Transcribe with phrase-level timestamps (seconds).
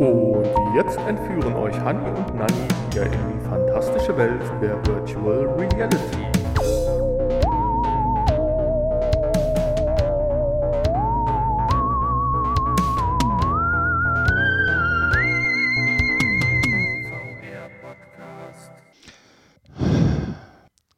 [0.00, 6.24] Und jetzt entführen euch Hanni und Nanni wieder in die fantastische Welt der Virtual Reality.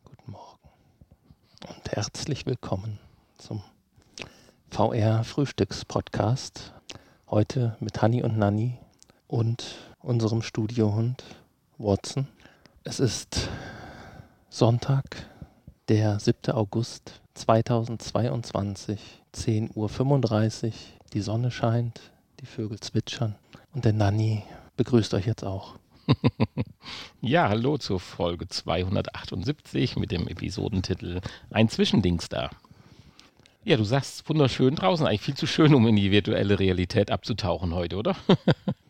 [0.04, 0.68] Guten Morgen
[1.66, 3.00] und herzlich willkommen
[3.38, 3.64] zum
[4.70, 6.72] VR Frühstückspodcast.
[7.28, 8.78] Heute mit Hanni und Nanni
[9.32, 11.24] und unserem Studiohund
[11.78, 12.28] Watson.
[12.84, 13.48] Es ist
[14.50, 15.26] Sonntag,
[15.88, 16.52] der 7.
[16.52, 19.00] August 2022,
[19.34, 20.72] 10.35 Uhr.
[21.14, 23.34] Die Sonne scheint, die Vögel zwitschern
[23.72, 24.42] und der Nanni
[24.76, 25.76] begrüßt euch jetzt auch.
[27.22, 32.50] Ja, hallo zur Folge 278 mit dem Episodentitel Ein Zwischendings da.
[33.64, 37.72] Ja, du sagst wunderschön draußen, eigentlich viel zu schön, um in die virtuelle Realität abzutauchen
[37.72, 38.16] heute, oder?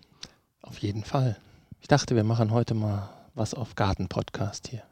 [0.62, 1.37] Auf jeden Fall.
[1.80, 4.82] Ich dachte, wir machen heute mal was auf Garten-Podcast hier.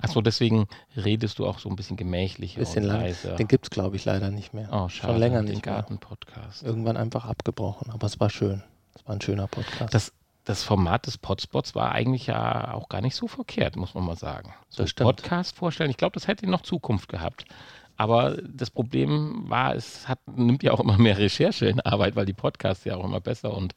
[0.00, 3.34] Achso, deswegen redest du auch so ein bisschen gemächlicher Bisschen und leiser.
[3.36, 4.68] Den gibt es, glaube ich, leider nicht mehr.
[4.70, 5.62] oh, schade, Schon länger den nicht.
[5.62, 6.62] Garten-Podcast.
[6.62, 8.62] Irgendwann einfach abgebrochen, aber es war schön.
[8.94, 9.92] Es war ein schöner Podcast.
[9.92, 10.12] Das,
[10.44, 14.16] das Format des Podspots war eigentlich ja auch gar nicht so verkehrt, muss man mal
[14.16, 14.54] sagen.
[14.68, 15.08] So Das stimmt.
[15.08, 17.44] Podcast vorstellen, ich glaube, das hätte noch Zukunft gehabt.
[17.96, 22.26] Aber das Problem war, es hat, nimmt ja auch immer mehr Recherche in Arbeit, weil
[22.26, 23.74] die Podcasts ja auch immer besser und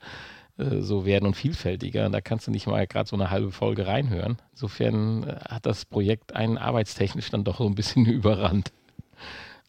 [0.58, 2.10] äh, so werden und vielfältiger.
[2.10, 4.38] Da kannst du nicht mal gerade so eine halbe Folge reinhören.
[4.52, 8.72] Insofern äh, hat das Projekt einen arbeitstechnisch dann doch so ein bisschen überrannt.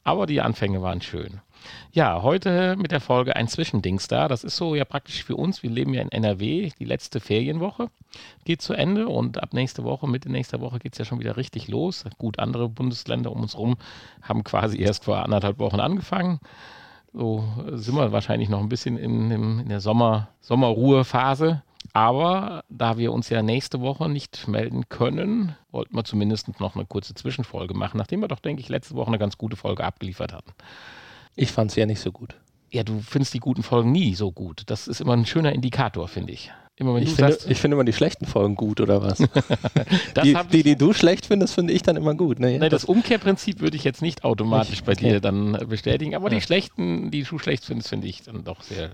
[0.05, 1.41] Aber die Anfänge waren schön.
[1.93, 4.27] Ja, heute mit der Folge ein Zwischendings da.
[4.27, 5.63] Das ist so ja praktisch für uns.
[5.63, 6.71] Wir leben ja in NRW.
[6.79, 7.89] Die letzte Ferienwoche
[8.45, 11.37] geht zu Ende und ab nächste Woche, Mitte nächster Woche geht es ja schon wieder
[11.37, 12.05] richtig los.
[12.19, 13.77] Gut, andere Bundesländer um uns rum
[14.23, 16.41] haben quasi erst vor anderthalb Wochen angefangen.
[17.15, 21.63] So sind wir wahrscheinlich noch ein bisschen in, dem- in der Sommer, Sommerruhephase.
[21.95, 26.87] Aber da wir uns ja nächste Woche nicht melden können, wollten wir zumindest noch eine
[26.87, 30.33] kurze Zwischenfolge machen, nachdem wir doch, denke ich, letzte Woche eine ganz gute Folge abgeliefert
[30.33, 30.53] hatten.
[31.37, 32.35] Ich fand es ja nicht so gut.
[32.71, 34.63] Ja, du findest die guten Folgen nie so gut.
[34.67, 36.51] Das ist immer ein schöner Indikator, finde ich.
[36.77, 39.19] Immer wenn Ich finde, sagst, ich finde immer die schlechten Folgen gut, oder was?
[40.15, 42.41] das die, die, die du schlecht findest, finde ich dann immer gut.
[42.41, 42.59] Ne?
[42.59, 45.11] nee, das Umkehrprinzip würde ich jetzt nicht automatisch bei Okay.
[45.11, 46.37] dir dann bestätigen, aber Ja.
[46.39, 48.91] die schlechten, die du schlecht findest, finde ich dann doch sehr,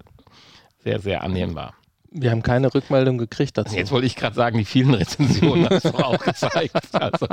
[0.83, 1.75] sehr, sehr annehmbar.
[2.11, 3.77] wir haben keine Rückmeldung gekriegt dazu.
[3.77, 6.73] Jetzt wollte ich gerade sagen, die vielen Rezensionen hast du auch gezeigt.
[6.93, 7.27] Also,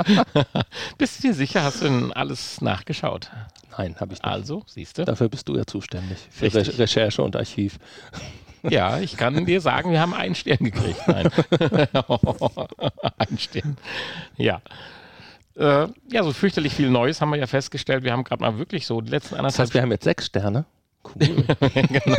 [0.98, 3.30] bist du dir sicher, hast du denn alles nachgeschaut?
[3.76, 4.24] Nein, habe ich nicht.
[4.24, 5.04] Also, siehst du?
[5.04, 6.18] Dafür bist du ja zuständig.
[6.30, 6.68] Für Richtig.
[6.74, 7.78] Re Recherche und Archiv.
[8.70, 11.00] Ja, ich kann dir sagen, wir haben einen Stern gekriegt.
[11.06, 11.30] Nein.
[13.18, 13.76] einen Stern.
[14.36, 14.60] Ja.
[15.56, 18.04] Äh, ja, so fürchterlich viel Neues haben wir ja festgestellt.
[18.04, 20.26] Wir haben gerade mal wirklich so die letzten Das anderthalb heißt, wir haben jetzt sechs
[20.26, 20.64] Sterne.
[21.04, 21.44] Cool.
[21.74, 22.16] genau.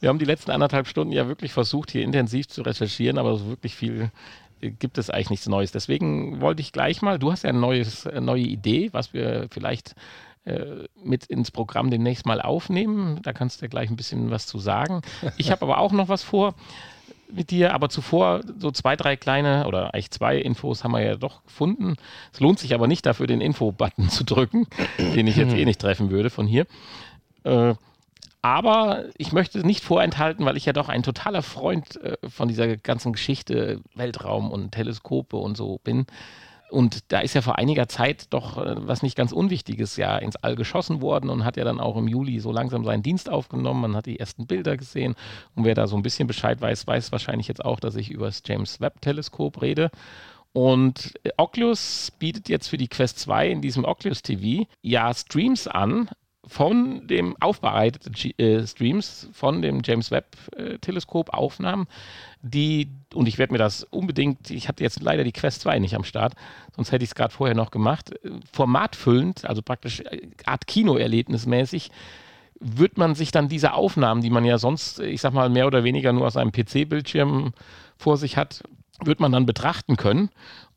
[0.00, 3.48] Wir haben die letzten anderthalb Stunden ja wirklich versucht, hier intensiv zu recherchieren, aber so
[3.48, 4.10] wirklich viel
[4.60, 5.72] äh, gibt es eigentlich nichts Neues.
[5.72, 9.48] Deswegen wollte ich gleich mal, du hast ja ein neues, eine neue Idee, was wir
[9.50, 9.94] vielleicht äh,
[11.02, 13.20] mit ins Programm demnächst mal aufnehmen.
[13.22, 15.02] Da kannst du ja gleich ein bisschen was zu sagen.
[15.36, 16.54] Ich habe aber auch noch was vor
[17.30, 21.16] mit dir, aber zuvor so zwei, drei kleine oder eigentlich zwei Infos haben wir ja
[21.16, 21.96] doch gefunden.
[22.32, 24.66] Es lohnt sich aber nicht dafür, den Info-Button zu drücken,
[24.98, 26.66] den ich jetzt eh nicht treffen würde von hier.
[27.44, 27.74] Äh,
[28.42, 32.46] aber ich möchte es nicht vorenthalten, weil ich ja doch ein totaler Freund äh, von
[32.46, 36.06] dieser ganzen Geschichte Weltraum und Teleskope und so bin.
[36.70, 40.36] Und da ist ja vor einiger Zeit doch äh, was nicht ganz Unwichtiges ja ins
[40.36, 43.82] All geschossen worden und hat ja dann auch im Juli so langsam seinen Dienst aufgenommen.
[43.82, 45.14] Man hat die ersten Bilder gesehen.
[45.54, 48.26] Und wer da so ein bisschen Bescheid weiß, weiß wahrscheinlich jetzt auch, dass ich über
[48.26, 49.90] das James Webb-Teleskop rede.
[50.52, 55.68] Und äh, Oculus bietet jetzt für die Quest 2 in diesem Oculus TV ja Streams
[55.68, 56.08] an
[56.46, 61.86] von dem aufbereiteten äh, Streams von dem James Webb äh, Teleskop Aufnahmen,
[62.42, 65.96] die und ich werde mir das unbedingt, ich hatte jetzt leider die Quest 2 nicht
[65.96, 66.34] am Start,
[66.74, 71.90] sonst hätte ich es gerade vorher noch gemacht, äh, formatfüllend, also praktisch äh, Art Kinoerlebnismäßig
[72.60, 75.84] wird man sich dann diese Aufnahmen, die man ja sonst, ich sag mal, mehr oder
[75.84, 77.52] weniger nur aus einem PC-Bildschirm
[77.98, 78.62] vor sich hat,
[79.04, 80.30] wird man dann betrachten können.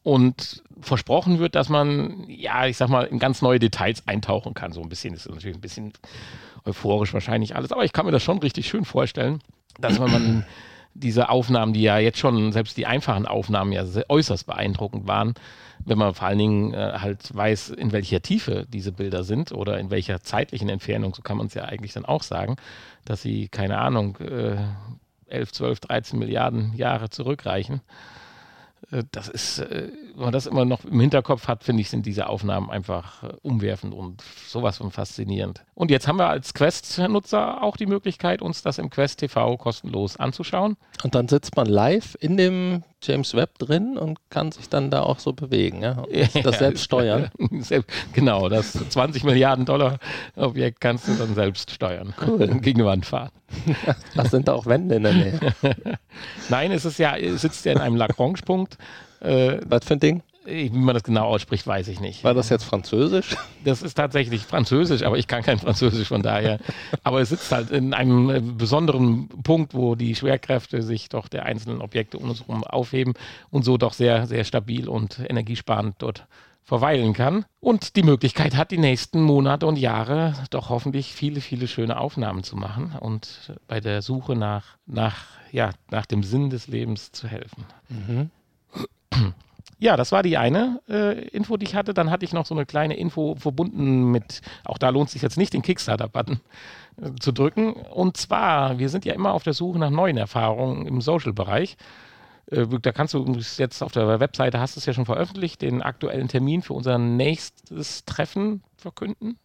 [0.04, 4.72] Und versprochen wird, dass man, ja, ich sag mal, in ganz neue Details eintauchen kann.
[4.72, 5.94] So ein bisschen ist natürlich ein bisschen
[6.66, 9.42] euphorisch wahrscheinlich alles, aber ich kann mir das schon richtig schön vorstellen,
[9.80, 10.46] dass wenn man
[10.94, 15.34] diese Aufnahmen, die ja jetzt schon, selbst die einfachen Aufnahmen ja äußerst beeindruckend waren,
[15.86, 19.80] wenn man vor allen Dingen äh, halt weiß, in welcher Tiefe diese Bilder sind oder
[19.80, 22.58] in welcher zeitlichen Entfernung, so kann man es ja eigentlich dann auch sagen,
[23.06, 24.58] dass sie, keine Ahnung, äh,
[25.28, 27.82] 11, 12, 13 Milliarden Jahre zurückreichen.
[28.92, 32.06] Äh, das ist, äh, wenn man das immer noch im Hinterkopf hat, finde ich, sind
[32.06, 35.64] diese Aufnahmen einfach äh, umwerfend und sowas von faszinierend.
[35.74, 40.18] Und jetzt haben wir als Quest-Nutzer auch die Möglichkeit, uns das im Quest TV kostenlos
[40.18, 40.78] anzuschauen.
[41.04, 45.02] Und dann sitzt man live in dem James Webb drin und kann sich dann da
[45.02, 45.92] auch so bewegen, ja?
[46.34, 47.30] Und das selbst steuern.
[48.14, 50.00] genau, das 20 Milliarden Dollar
[50.36, 52.14] Objekt kannst du dann selbst steuern.
[52.26, 52.48] Cool.
[52.62, 53.32] Gegen die Wand fahren.
[54.16, 55.40] Das sind da auch Wände in der Nähe.
[56.50, 58.78] Nein, es ist ja, sitzt ja in einem Lagrange-Punkt.
[59.22, 60.24] Äh, Was für ein Ding?
[60.50, 62.24] Wie man das genau ausspricht, weiß ich nicht.
[62.24, 63.36] War das jetzt Französisch?
[63.66, 66.60] Das ist tatsächlich Französisch, aber ich kann kein Französisch von daher.
[67.04, 71.44] aber es sitzt halt in einem äh, besonderen Punkt, wo die Schwerkräfte sich doch der
[71.44, 73.16] einzelnen Objekte um uns herum aufheben
[73.50, 76.26] und so doch sehr, sehr stabil und energiesparend dort
[76.70, 81.68] verweilen kann und die Möglichkeit hat, die nächsten Monate und Jahre doch hoffentlich viele, viele
[81.68, 86.68] schöne Aufnahmen zu machen und bei der Suche nach, nach, ja, nach dem Sinn des
[86.68, 87.66] Lebens zu helfen.
[87.90, 88.30] Mhm.
[89.80, 91.94] Ja, das war die eine äh, Info, die ich hatte.
[91.94, 95.38] Dann hatte ich noch so eine kleine Info verbunden mit, auch da lohnt sich jetzt
[95.38, 96.42] nicht, den Kickstarter-Button
[97.02, 97.74] äh, zu drücken.
[97.74, 101.78] Und zwar, wir sind ja immer auf der Suche nach neuen Erfahrungen im Social-Bereich.
[102.52, 103.26] Äh, da kannst du
[103.58, 106.98] jetzt auf der Webseite, hast du es ja schon veröffentlicht, den aktuellen Termin für unser
[106.98, 109.38] nächstes Treffen verkünden?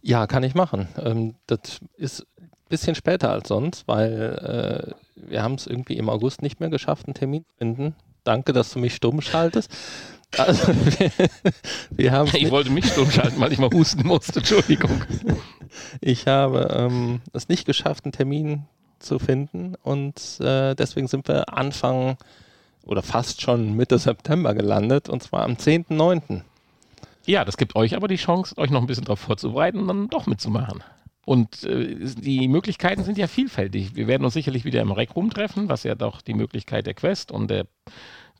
[0.00, 0.88] Ja, kann ich machen.
[0.98, 6.08] Ähm, das ist ein bisschen später als sonst, weil äh, wir haben es irgendwie im
[6.08, 7.94] August nicht mehr geschafft, einen Termin zu finden.
[8.26, 9.70] Danke, dass du mich stumm schaltest.
[10.36, 10.68] Also,
[10.98, 11.10] wir,
[11.90, 14.40] wir haben ich wollte mich stumm schalten, weil ich mal husten musste.
[14.40, 15.04] Entschuldigung.
[16.00, 18.64] Ich habe ähm, es nicht geschafft, einen Termin
[18.98, 22.16] zu finden und äh, deswegen sind wir Anfang
[22.86, 26.40] oder fast schon Mitte September gelandet und zwar am 10.9.
[27.26, 30.08] Ja, das gibt euch aber die Chance, euch noch ein bisschen darauf vorzubereiten und dann
[30.08, 30.82] doch mitzumachen.
[31.26, 33.96] Und äh, die Möglichkeiten sind ja vielfältig.
[33.96, 36.94] Wir werden uns sicherlich wieder im Rec Room treffen, was ja doch die Möglichkeit der
[36.94, 37.66] Quest und der,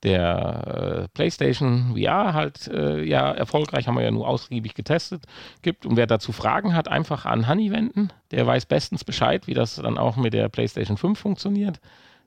[0.05, 5.25] der äh, PlayStation VR halt äh, ja erfolgreich, haben wir ja nur ausgiebig getestet,
[5.63, 5.85] gibt.
[5.85, 8.13] Und wer dazu Fragen hat, einfach an Honey wenden.
[8.31, 11.81] Der weiß bestens Bescheid, wie das dann auch mit der PlayStation 5 funktioniert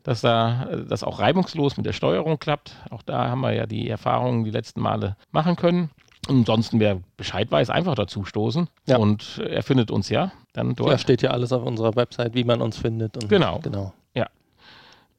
[0.04, 2.74] dass da das auch reibungslos mit der Steuerung klappt.
[2.90, 5.92] Auch da haben wir ja die Erfahrungen die letzten Male machen können.
[6.30, 8.70] Ansonsten, wer Bescheid weiß, einfach dazu stoßen.
[8.86, 8.98] Ja.
[8.98, 10.92] Und er findet uns ja dann dort.
[10.92, 13.18] Ja, steht ja alles auf unserer Website, wie man uns findet.
[13.28, 13.60] genau.
[13.60, 13.94] genau.
[14.14, 14.28] Ja.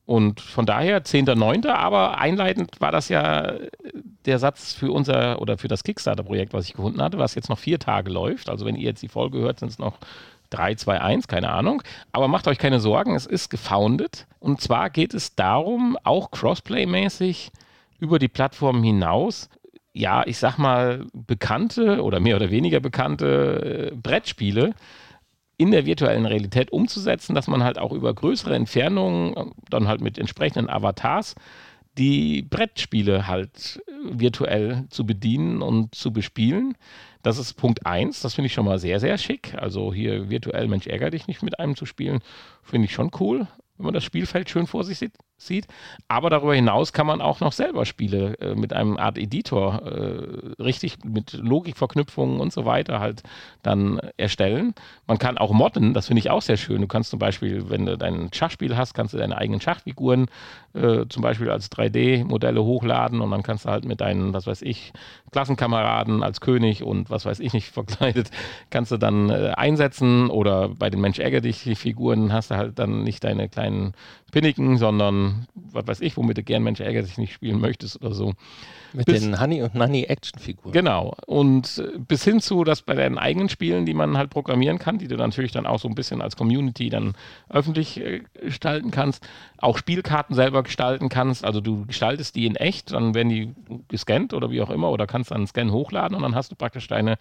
[0.06, 3.54] Und von daher 10.9., aber einleitend war das ja
[4.24, 7.58] der Satz für unser oder für das Kickstarter-Projekt, was ich gefunden hatte, was jetzt noch
[7.58, 8.48] vier Tage läuft.
[8.48, 9.98] Also wenn ihr jetzt die Folge hört, sind es noch
[10.50, 11.82] 3, 2, 1, keine Ahnung.
[12.12, 14.26] Aber macht euch keine Sorgen, es ist gefoundet.
[14.38, 17.50] Und zwar geht es darum, auch Crossplay-mäßig
[17.98, 19.48] über die Plattform hinaus
[19.92, 24.74] ja, ich sag mal, bekannte oder mehr oder weniger bekannte äh, Brettspiele
[25.56, 30.00] in der virtuellen Realität umzusetzen, dass man halt auch über größere Entfernungen, äh, dann halt
[30.00, 31.34] mit entsprechenden Avatars,
[31.98, 36.76] die Brettspiele halt äh, virtuell zu bedienen und zu bespielen.
[37.22, 39.54] Das ist Punkt 1, das finde ich schon mal sehr, sehr schick.
[39.56, 42.20] Also hier virtuell Mensch ärger dich nicht mit einem zu spielen,
[42.62, 43.46] finde ich schon cool
[43.80, 45.14] wenn man das Spielfeld schön vor sich sieht.
[45.40, 45.66] Sieht.
[46.08, 50.62] Aber darüber hinaus kann man auch noch selber Spiele äh, mit einem Art Editor äh,
[50.62, 53.22] richtig mit Logikverknüpfungen und so weiter halt
[53.62, 54.74] dann erstellen.
[55.06, 56.80] Man kann auch modden, das finde ich auch sehr schön.
[56.80, 60.26] Du kannst zum Beispiel, wenn du dein Schachspiel hast, kannst du deine eigenen Schachfiguren
[60.74, 64.62] äh, zum Beispiel als 3D-Modelle hochladen und dann kannst du halt mit deinen, was weiß
[64.62, 64.92] ich,
[65.32, 68.30] Klassenkameraden als König und was weiß ich nicht verkleidet,
[68.70, 72.78] kannst du dann äh, einsetzen oder bei den Mensch ärger dich Figuren hast du halt
[72.78, 73.94] dann nicht deine kleinen
[74.30, 78.14] Pinniken, sondern was weiß ich, womit du gern Mensch ärgert sich nicht spielen möchtest oder
[78.14, 78.34] so.
[78.92, 80.72] Mit bis, den Honey und Nanny Actionfiguren.
[80.72, 81.14] Genau.
[81.26, 84.98] Und äh, bis hin zu, dass bei deinen eigenen Spielen, die man halt programmieren kann,
[84.98, 87.14] die du natürlich dann auch so ein bisschen als Community dann
[87.48, 89.26] öffentlich äh, gestalten kannst,
[89.58, 91.44] auch Spielkarten selber gestalten kannst.
[91.44, 93.54] Also du gestaltest die in echt, dann werden die
[93.88, 96.56] gescannt oder wie auch immer oder kannst dann einen Scan hochladen und dann hast du
[96.56, 97.16] praktisch deine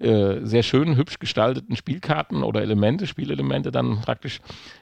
[0.00, 4.40] äh, sehr schön, hübsch gestalteten Spielkarten oder Elemente, Spielelemente dann praktisch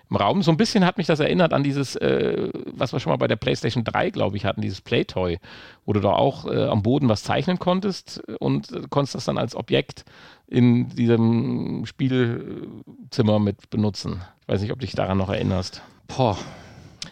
[0.08, 0.42] im Raum.
[0.42, 3.26] So ein bisschen hat mich das erinnert an dieses, äh, was wir schon mal bei
[3.26, 5.38] der PlayStation 3, glaube ich, hatten, dieses Playtoy,
[5.84, 9.56] wo du da auch äh, am Boden was zeichnen konntest und konntest das dann als
[9.56, 10.04] Objekt
[10.46, 14.22] in diesem Spielzimmer mit benutzen.
[14.42, 15.82] Ich weiß nicht, ob dich daran noch erinnerst.
[16.06, 16.38] Boah,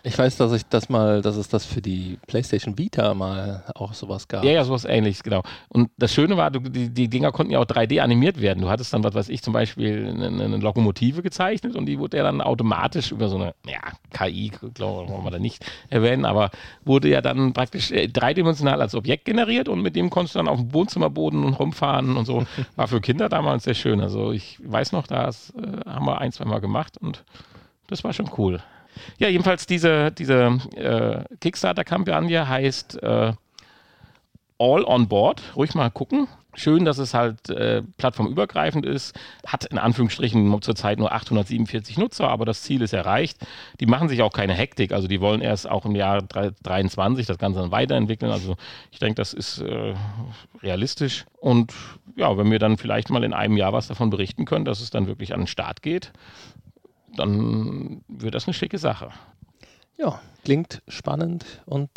[0.03, 3.95] ich weiß, dass ich das mal, dass es das für die PlayStation Vita mal auch
[3.95, 4.45] sowas gab.
[4.45, 5.43] Ja, ja, sowas ähnliches, genau.
[5.69, 8.63] Und das Schöne war, du, die, die Dinger konnten ja auch 3D animiert werden.
[8.63, 12.17] Du hattest dann, was weiß ich, zum Beispiel eine, eine Lokomotive gezeichnet und die wurde
[12.17, 16.25] ja dann automatisch über so eine, ja, KI, glaube ich, wollen wir da nicht erwähnen,
[16.25, 16.51] aber
[16.85, 20.49] wurde ja dann praktisch äh, dreidimensional als Objekt generiert und mit dem konntest du dann
[20.49, 22.45] auf dem Wohnzimmerboden rumfahren und so.
[22.77, 24.01] War für Kinder damals sehr schön.
[24.01, 27.25] Also ich weiß noch, das äh, haben wir ein, zwei Mal gemacht und
[27.89, 28.61] das war schon cool.
[29.19, 33.33] Ja, jedenfalls diese, diese äh, Kickstarter-Kampagne heißt äh,
[34.59, 35.43] All on Board.
[35.55, 36.29] Ruhig mal gucken.
[36.55, 39.15] Schön, dass es halt äh, plattformübergreifend ist.
[39.47, 43.37] Hat in Anführungsstrichen zurzeit nur 847 Nutzer, aber das Ziel ist erreicht.
[43.79, 44.93] Die machen sich auch keine Hektik.
[44.93, 48.33] Also die wollen erst auch im Jahr 2023 das Ganze dann weiterentwickeln.
[48.33, 48.57] Also
[48.91, 49.95] ich denke, das ist äh,
[50.63, 51.27] realistisch.
[51.39, 51.75] Und
[52.17, 54.89] ja, wenn wir dann vielleicht mal in einem Jahr was davon berichten können, dass es
[54.89, 56.13] dann wirklich an den Start geht,
[57.17, 59.11] dann wird das eine schicke Sache.
[59.97, 61.91] Ja, klingt spannend und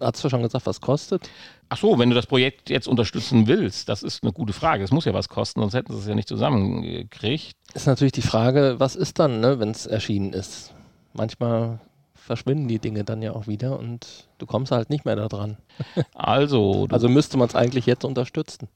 [0.00, 1.28] hast du schon gesagt, was kostet?
[1.68, 4.82] Ach so, wenn du das Projekt jetzt unterstützen willst, das ist eine gute Frage.
[4.82, 7.54] Es muss ja was kosten, sonst hätten sie es ja nicht zusammengekriegt.
[7.74, 10.74] Ist natürlich die Frage, was ist dann, ne, wenn es erschienen ist?
[11.12, 11.80] Manchmal
[12.14, 15.56] verschwinden die Dinge dann ja auch wieder und du kommst halt nicht mehr da dran.
[16.14, 18.68] Also, also müsste man es eigentlich jetzt unterstützen.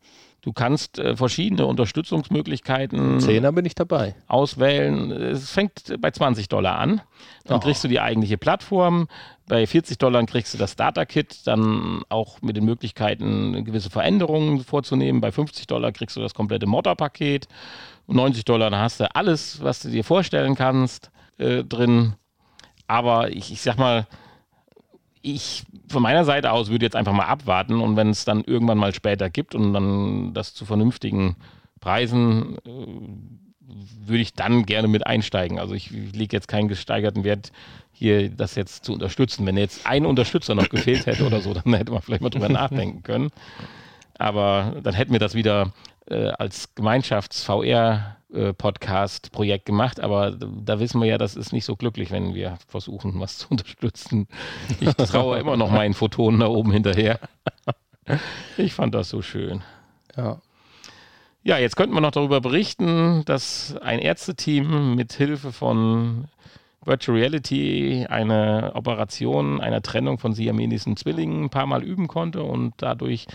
[0.45, 4.15] Du kannst äh, verschiedene Unterstützungsmöglichkeiten Zehner bin ich dabei.
[4.29, 5.11] auswählen.
[5.11, 7.01] Es fängt bei 20 Dollar an.
[7.45, 7.61] Dann Oh.
[7.61, 9.09] kriegst du die eigentliche Plattform.
[9.49, 15.23] Bei 40 Dollar kriegst du das Starter-Kit, dann auch mit den Möglichkeiten, gewisse Veränderungen vorzunehmen.
[15.23, 17.49] Bei 50 Dollar kriegst du das komplette Modder-Paket.
[18.07, 22.17] Und 90 Dollar, dann hast du alles, was du dir vorstellen kannst, äh, drin.
[22.87, 24.07] Aber ich, ich sag mal,
[25.25, 28.79] ich von meiner Seite aus würde jetzt einfach mal abwarten und wenn es dann irgendwann
[28.79, 31.37] mal später gibt und dann das zu vernünftigen
[31.81, 32.71] Preisen, äh,
[34.07, 35.59] würde ich dann gerne mit einsteigen.
[35.59, 37.53] Also ich lege jetzt keinen gesteigerten Wert
[37.91, 39.47] hier, das jetzt zu unterstützen.
[39.47, 42.51] Wenn jetzt ein Unterstützer noch gefehlt hätte oder so, dann hätte man vielleicht mal drüber
[42.51, 43.31] nachdenken können.
[44.19, 45.73] Aber dann hätten wir das wieder
[46.07, 50.01] äh, als Gemeinschafts-VR-Podcast-Projekt gemacht.
[50.01, 53.39] Aber da, da wissen wir ja, das ist nicht so glücklich, wenn wir versuchen, was
[53.39, 54.27] zu unterstützen.
[54.81, 57.21] Ich traue immer noch meinen Photonen da oben hinterher.
[58.59, 59.63] Ich fand das so schön.
[60.17, 60.41] Ja.
[61.43, 66.29] Ja, jetzt könnten wir noch darüber berichten, dass ein Ärzteteam mit Hilfe von
[66.85, 72.75] Virtual Reality eine Operation einer Trennung von siamesischen Zwillingen ein paar Mal üben konnte und
[72.79, 73.27] dadurch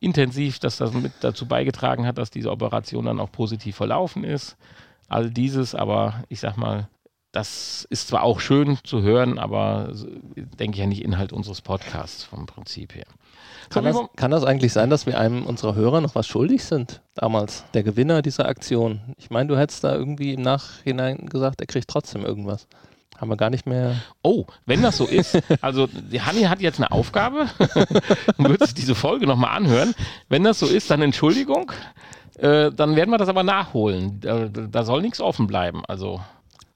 [0.00, 4.56] intensiv, dass das mit dazu beigetragen hat, dass diese Operation dann auch positiv verlaufen ist.
[5.08, 6.88] All dieses, aber ich sag mal,
[7.32, 9.92] das ist zwar auch schön zu hören, aber
[10.58, 13.06] denke ich ja nicht Inhalt unseres Podcasts vom Prinzip her.
[13.68, 17.02] Kann das, kann das eigentlich sein, dass wir einem unserer Hörer noch was schuldig sind?
[17.14, 19.14] Damals, der Gewinner dieser Aktion.
[19.16, 22.66] Ich meine, du hättest da irgendwie im Nachhinein gesagt, er kriegt trotzdem irgendwas.
[23.20, 23.96] Haben wir gar nicht mehr.
[24.22, 27.48] Oh, wenn das so ist, also die Hanni hat jetzt eine Aufgabe
[28.38, 29.94] und wird sich diese Folge nochmal anhören.
[30.28, 31.70] Wenn das so ist, dann Entschuldigung.
[32.38, 34.20] Äh, dann werden wir das aber nachholen.
[34.20, 35.82] Da, da soll nichts offen bleiben.
[35.86, 36.20] Also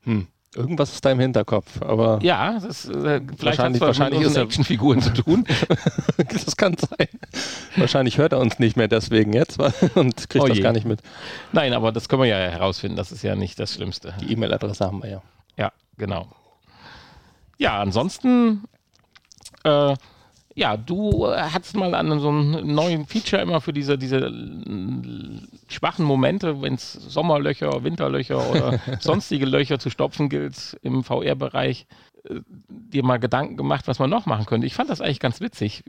[0.03, 0.27] Hm.
[0.57, 4.37] Irgendwas ist da im Hinterkopf, aber ja, das, äh, vielleicht hat Wahrscheinlich- es wahrscheinlich mit
[4.37, 5.45] Actionfiguren zu tun.
[6.33, 7.09] das kann sein.
[7.75, 9.59] Wahrscheinlich hört er uns nicht mehr deswegen jetzt
[9.97, 11.01] und kriegt Oh das gar nicht mit.
[11.53, 12.97] Nein, aber das können wir ja herausfinden.
[12.97, 14.15] Das ist ja nicht das Schlimmste.
[14.21, 15.23] Die E-Mail-Adresse haben wir ja.
[15.57, 16.29] Ja, genau.
[17.59, 18.65] Ja, ansonsten,
[19.65, 19.95] äh,
[20.57, 25.41] ja, du äh, hattest mal an so einem neuen Feature immer für diese, diese äh,
[25.69, 31.87] schwachen Momente, wenn es Sommerlöcher, Winterlöcher oder sonstige Löcher zu stopfen gilt im VR-Bereich,
[32.29, 34.67] äh, dir mal Gedanken gemacht, was man noch machen könnte.
[34.67, 35.85] Ich fand das eigentlich ganz witzig.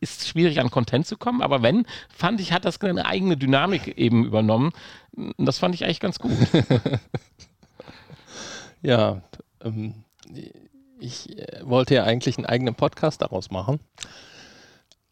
[0.00, 3.98] Ist schwierig an Content zu kommen, aber wenn, fand ich, hat das eine eigene Dynamik
[3.98, 4.72] eben übernommen.
[5.36, 6.32] Das fand ich eigentlich ganz gut.
[8.82, 9.20] Ja,
[9.62, 9.94] ähm,
[10.98, 13.80] ich äh, wollte ja eigentlich einen eigenen Podcast daraus machen.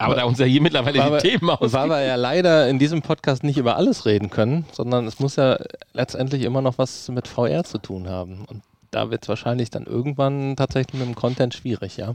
[0.00, 1.72] Aber da uns ja hier mittlerweile Weil die Themen aus.
[1.72, 5.34] weil wir ja leider in diesem Podcast nicht über alles reden können, sondern es muss
[5.36, 5.58] ja
[5.92, 8.44] letztendlich immer noch was mit VR zu tun haben.
[8.44, 12.14] Und da wird es wahrscheinlich dann irgendwann tatsächlich mit dem Content schwierig, ja.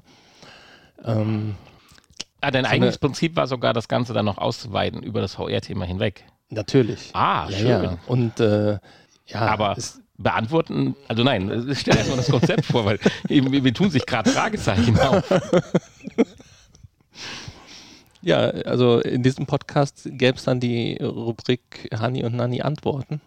[1.04, 1.56] Ähm,
[2.42, 5.86] Ah, dein So eigenes Prinzip war sogar, das Ganze dann noch auszuweiten über das VR-Thema
[5.86, 6.26] hinweg.
[6.50, 7.10] natürlich.
[7.14, 7.68] Ah, ja, schön.
[7.84, 7.98] ja.
[8.08, 8.80] Und äh,
[9.28, 13.74] ja, Aber es, beantworten, also nein, äh, stell erstmal das Konzept vor, weil eben, wir
[13.74, 15.24] tun sich gerade Fragezeichen auf.
[18.22, 23.22] ja, also in diesem Podcast gäbe es dann die Rubrik Hani und Nani antworten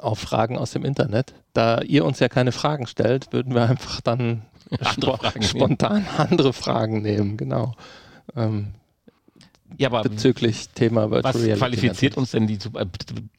[0.00, 1.34] auf Fragen aus dem Internet.
[1.54, 5.48] Da ihr uns ja keine Fragen stellt, würden wir einfach dann Andere spo Fragen nehmen.
[5.48, 7.74] spontan andere Fragen nehmen, genau.
[8.36, 8.74] Ähm,
[9.76, 12.86] Ja, aber bezüglich Thema Virtual was Reality qualifiziert uns denn die zu, äh,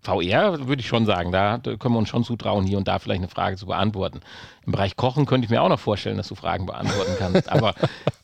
[0.02, 3.20] VR, würde ich schon sagen, da können wir uns schon zutrauen, hier und da vielleicht
[3.22, 4.22] eine Frage zu beantworten.
[4.66, 7.50] Im Bereich Kochen könnte ich mir auch noch vorstellen, dass du Fragen beantworten kannst.
[7.52, 7.74] Aber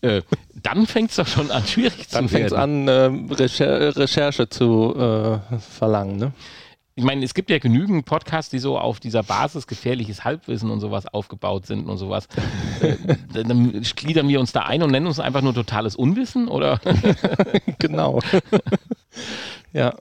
[0.02, 0.22] äh,
[0.62, 2.88] dann fängt es doch schon an, schwierig Dann zu fängt es werden.
[2.88, 6.32] an, ähm, Recher Recherche zu äh, verlangen, ne?
[6.98, 10.80] Ich meine, es gibt ja genügend Podcasts, die so auf dieser Basis gefährliches Halbwissen und
[10.80, 12.30] sowas aufgebaut sind und sowas.
[12.82, 12.96] äh,
[13.44, 16.80] dann gliedern wir uns da ein und nennen uns einfach nur totales Unwissen oder?
[17.80, 18.22] genau.
[19.74, 19.94] ja.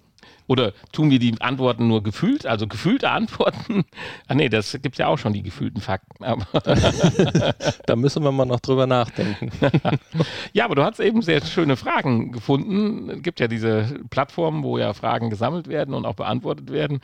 [0.46, 3.84] Oder tun wir die Antworten nur gefühlt, also gefühlte Antworten?
[4.26, 6.24] Ah nee, das gibt ja auch schon die gefühlten Fakten.
[7.86, 9.50] Da müssen wir mal noch drüber nachdenken.
[10.52, 13.10] ja, aber du hast eben sehr schöne Fragen gefunden.
[13.10, 17.00] Es gibt ja diese Plattformen, wo ja Fragen gesammelt werden und auch beantwortet werden.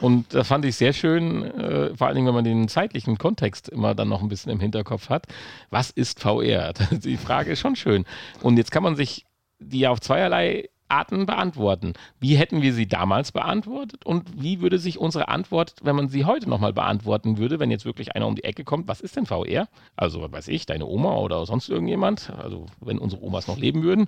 [0.00, 3.68] Und das fand ich sehr schön, äh, vor allen Dingen, wenn man den zeitlichen Kontext
[3.68, 5.26] immer dann noch ein bisschen im Hinterkopf hat.
[5.70, 6.72] Was ist VR?
[6.90, 8.04] Die Frage ist schon schön.
[8.42, 9.24] Und jetzt kann man sich
[9.58, 11.94] die auf zweierlei Arten beantworten.
[12.20, 16.24] Wie hätten wir sie damals beantwortet und wie würde sich unsere Antwort, wenn man sie
[16.24, 19.26] heute nochmal beantworten würde, wenn jetzt wirklich einer um die Ecke kommt, was ist denn
[19.26, 19.68] VR?
[19.96, 23.82] Also, was weiß ich, deine Oma oder sonst irgendjemand, also wenn unsere Omas noch leben
[23.82, 24.06] würden.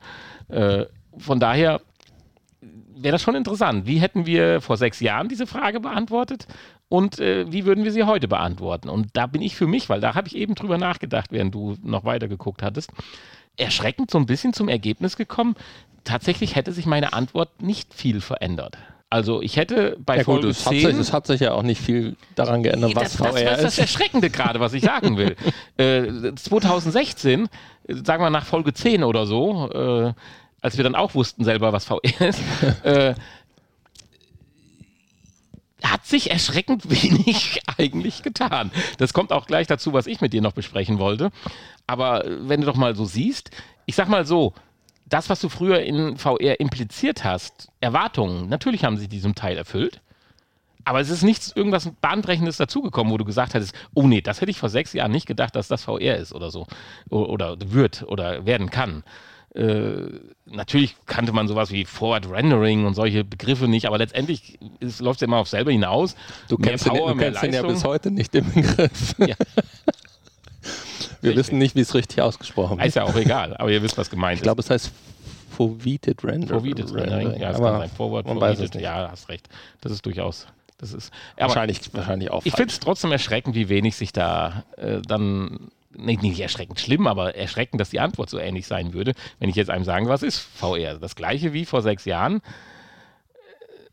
[0.48, 0.84] Äh,
[1.16, 1.80] von daher
[2.94, 3.86] wäre das schon interessant.
[3.86, 6.46] Wie hätten wir vor sechs Jahren diese Frage beantwortet
[6.88, 8.88] und äh, wie würden wir sie heute beantworten?
[8.88, 11.76] Und da bin ich für mich, weil da habe ich eben drüber nachgedacht, während du
[11.82, 12.92] noch weiter geguckt hattest,
[13.56, 15.54] erschreckend so ein bisschen zum Ergebnis gekommen,
[16.04, 18.76] tatsächlich hätte sich meine Antwort nicht viel verändert.
[19.10, 20.72] Also ich hätte bei ja, Folge gut, es 10...
[20.72, 23.34] Hat sich, es hat sich ja auch nicht viel daran geändert, was das, VR das,
[23.34, 23.50] das, ist.
[23.50, 25.36] Das ist das Erschreckende gerade, was ich sagen will.
[25.76, 27.48] äh, 2016,
[27.88, 30.12] sagen wir nach Folge 10 oder so, äh,
[30.60, 32.40] als wir dann auch wussten selber, was VR ist,
[32.82, 33.14] äh,
[35.84, 38.70] hat sich erschreckend wenig eigentlich getan.
[38.98, 41.30] Das kommt auch gleich dazu, was ich mit dir noch besprechen wollte.
[41.86, 43.50] Aber wenn du doch mal so siehst,
[43.86, 44.54] ich sag mal so,
[45.14, 50.00] das, was du früher in VR impliziert hast, Erwartungen, natürlich haben sie diesem Teil erfüllt.
[50.84, 54.50] Aber es ist nichts, irgendwas Bahnbrechendes dazugekommen, wo du gesagt hättest, oh nee, das hätte
[54.50, 56.66] ich vor sechs Jahren nicht gedacht, dass das VR ist oder so.
[57.10, 59.04] Oder, wird oder werden kann.
[59.54, 64.58] Äh, natürlich kannte man sowas wie Forward Rendering und solche Begriffe nicht, aber letztendlich
[64.98, 66.16] läuft es ja immer auf selber hinaus.
[66.48, 69.14] Du kennst, Power, den, du kennst den ja bis heute nicht den Begriff.
[69.18, 69.36] Ja.
[71.24, 71.46] Wir Richtig.
[71.46, 72.86] wissen nicht, wie es richtig ausgesprochen wird.
[72.86, 74.40] Ist ja auch egal, aber ihr wisst, was gemeint ist.
[74.40, 74.92] Ich glaube, es heißt
[75.56, 76.60] Foveated Rendering.
[76.60, 77.88] Foveated Rendering, ja, das kann sein.
[77.88, 78.82] Forward, man weiß es nicht.
[78.82, 79.48] ja, hast recht.
[79.80, 82.44] Das ist durchaus das ist wahrscheinlich, wahrscheinlich auch.
[82.44, 85.70] Ich finde es trotzdem erschreckend, wie wenig sich da äh, dann.
[85.96, 89.54] Nicht, nicht erschreckend schlimm, aber erschreckend, dass die Antwort so ähnlich sein würde, wenn ich
[89.54, 90.98] jetzt einem sagen, was ist VR?
[90.98, 92.42] Das gleiche wie vor sechs Jahren.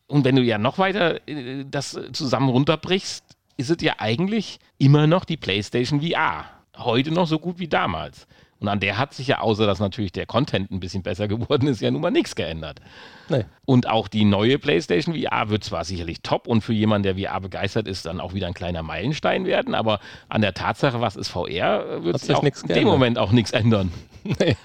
[0.08, 3.24] Und wenn du ja noch weiter äh, das zusammen runterbrichst,
[3.58, 6.46] ist es ja eigentlich immer noch die PlayStation VR
[6.78, 8.28] heute noch so gut wie damals.
[8.62, 11.68] Und an der hat sich ja, außer dass natürlich der Content ein bisschen besser geworden
[11.68, 12.80] ist, ja nun mal nichts geändert.
[13.28, 13.46] Nee.
[13.66, 17.42] Und auch die neue PlayStation VR wird zwar sicherlich top und für jemanden, der VR
[17.42, 21.30] begeistert ist, dann auch wieder ein kleiner Meilenstein werden, aber an der Tatsache, was ist
[21.30, 23.92] VR, wird sich auch in dem Moment auch nichts ändern.
[24.24, 24.56] Nee.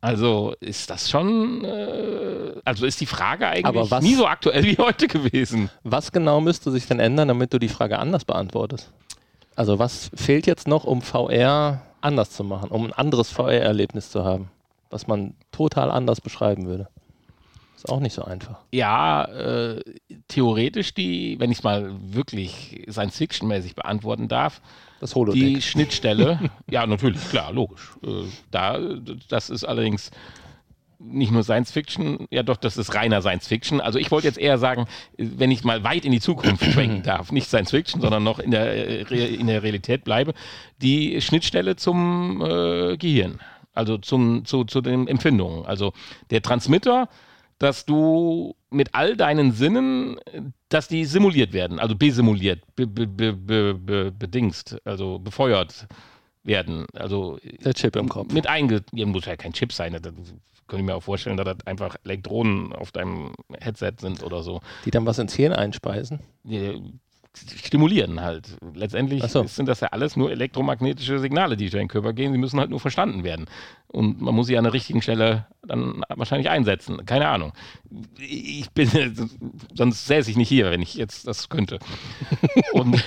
[0.00, 4.78] Also ist das schon, äh, also ist die Frage eigentlich was, nie so aktuell wie
[4.78, 5.70] heute gewesen.
[5.82, 8.92] Was genau müsste sich denn ändern, damit du die Frage anders beantwortest?
[9.60, 14.24] Also was fehlt jetzt noch, um VR anders zu machen, um ein anderes VR-Erlebnis zu
[14.24, 14.48] haben,
[14.88, 16.88] was man total anders beschreiben würde?
[17.76, 18.60] Ist auch nicht so einfach.
[18.72, 19.82] Ja, äh,
[20.28, 24.62] theoretisch die, wenn ich es mal wirklich Science-Fiction-mäßig beantworten darf,
[24.98, 25.42] das Holodeck.
[25.42, 26.38] die Schnittstelle,
[26.70, 27.92] ja natürlich, klar, logisch.
[28.02, 28.78] Äh, da,
[29.28, 30.10] das ist allerdings
[31.00, 33.80] nicht nur Science Fiction, ja doch, das ist reiner Science Fiction.
[33.80, 34.86] Also ich wollte jetzt eher sagen,
[35.16, 38.50] wenn ich mal weit in die Zukunft schwenken darf, nicht Science Fiction, sondern noch in
[38.50, 40.34] der, in der Realität bleibe,
[40.82, 43.40] die Schnittstelle zum äh, Gehirn,
[43.72, 45.64] also zum, zu, zu den Empfindungen.
[45.64, 45.94] Also
[46.30, 47.08] der Transmitter,
[47.58, 50.18] dass du mit all deinen Sinnen,
[50.68, 55.86] dass die simuliert werden, also besimuliert, be, be, be, bedingst, also befeuert
[56.42, 56.86] werden.
[56.94, 58.32] Also der Chip im Kopf.
[58.32, 60.12] Mit einge, ja, muss ja kein Chip sein, das
[60.70, 64.60] könnte ich mir auch vorstellen, dass das einfach Elektronen auf deinem Headset sind oder so.
[64.84, 66.20] Die dann was ins Hirn einspeisen?
[67.34, 68.56] Stimulieren halt.
[68.74, 69.44] Letztendlich so.
[69.44, 72.32] sind das ja alles nur elektromagnetische Signale, die durch den Körper gehen.
[72.32, 73.46] Sie müssen halt nur verstanden werden.
[73.88, 77.04] Und man muss sie an der richtigen Stelle dann wahrscheinlich einsetzen.
[77.04, 77.52] Keine Ahnung.
[78.18, 78.88] Ich bin,
[79.74, 81.78] sonst säße ich nicht hier, wenn ich jetzt das könnte.
[82.72, 83.02] Und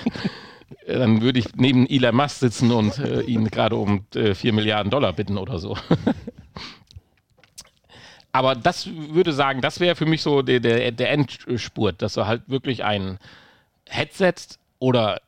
[0.86, 4.90] dann würde ich neben Elon Musk sitzen und äh, ihn gerade um äh, 4 Milliarden
[4.90, 5.76] Dollar bitten oder so.
[8.32, 12.26] Aber das würde sagen, das wäre für mich so der, der, der Endspurt, dass du
[12.26, 13.18] halt wirklich ein
[13.88, 14.34] Headset
[14.80, 15.20] oder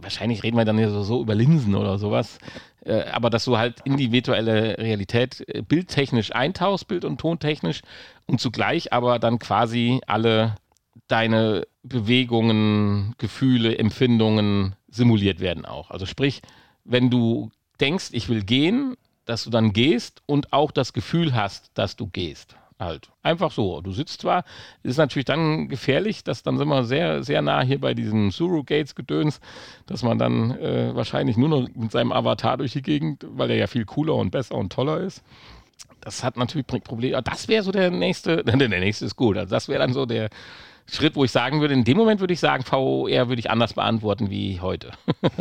[0.00, 2.38] wahrscheinlich reden wir dann ja so, so über Linsen oder sowas,
[2.84, 7.82] äh, aber dass du halt in die virtuelle Realität äh, bildtechnisch eintauchst, bild- und tontechnisch
[8.26, 10.56] und zugleich aber dann quasi alle
[11.08, 15.90] deine Bewegungen, Gefühle, Empfindungen simuliert werden auch.
[15.90, 16.42] Also sprich,
[16.84, 21.70] wenn du denkst, ich will gehen, dass du dann gehst und auch das Gefühl hast,
[21.74, 22.56] dass du gehst.
[22.80, 23.10] Halt.
[23.24, 23.80] Einfach so.
[23.80, 24.44] Du sitzt zwar,
[24.84, 29.40] ist natürlich dann gefährlich, dass dann sind wir sehr, sehr nah hier bei diesem Suru-Gates-Gedöns,
[29.86, 33.56] dass man dann äh, wahrscheinlich nur noch mit seinem Avatar durch die Gegend, weil er
[33.56, 35.24] ja viel cooler und besser und toller ist,
[36.00, 37.20] Das hat natürlich Probleme.
[37.20, 39.36] Das wäre so der nächste, der nächste ist gut.
[39.36, 40.30] Also das wäre dann so der
[40.90, 43.74] Schritt, wo ich sagen würde, in dem Moment würde ich sagen, VR würde ich anders
[43.74, 44.90] beantworten wie heute.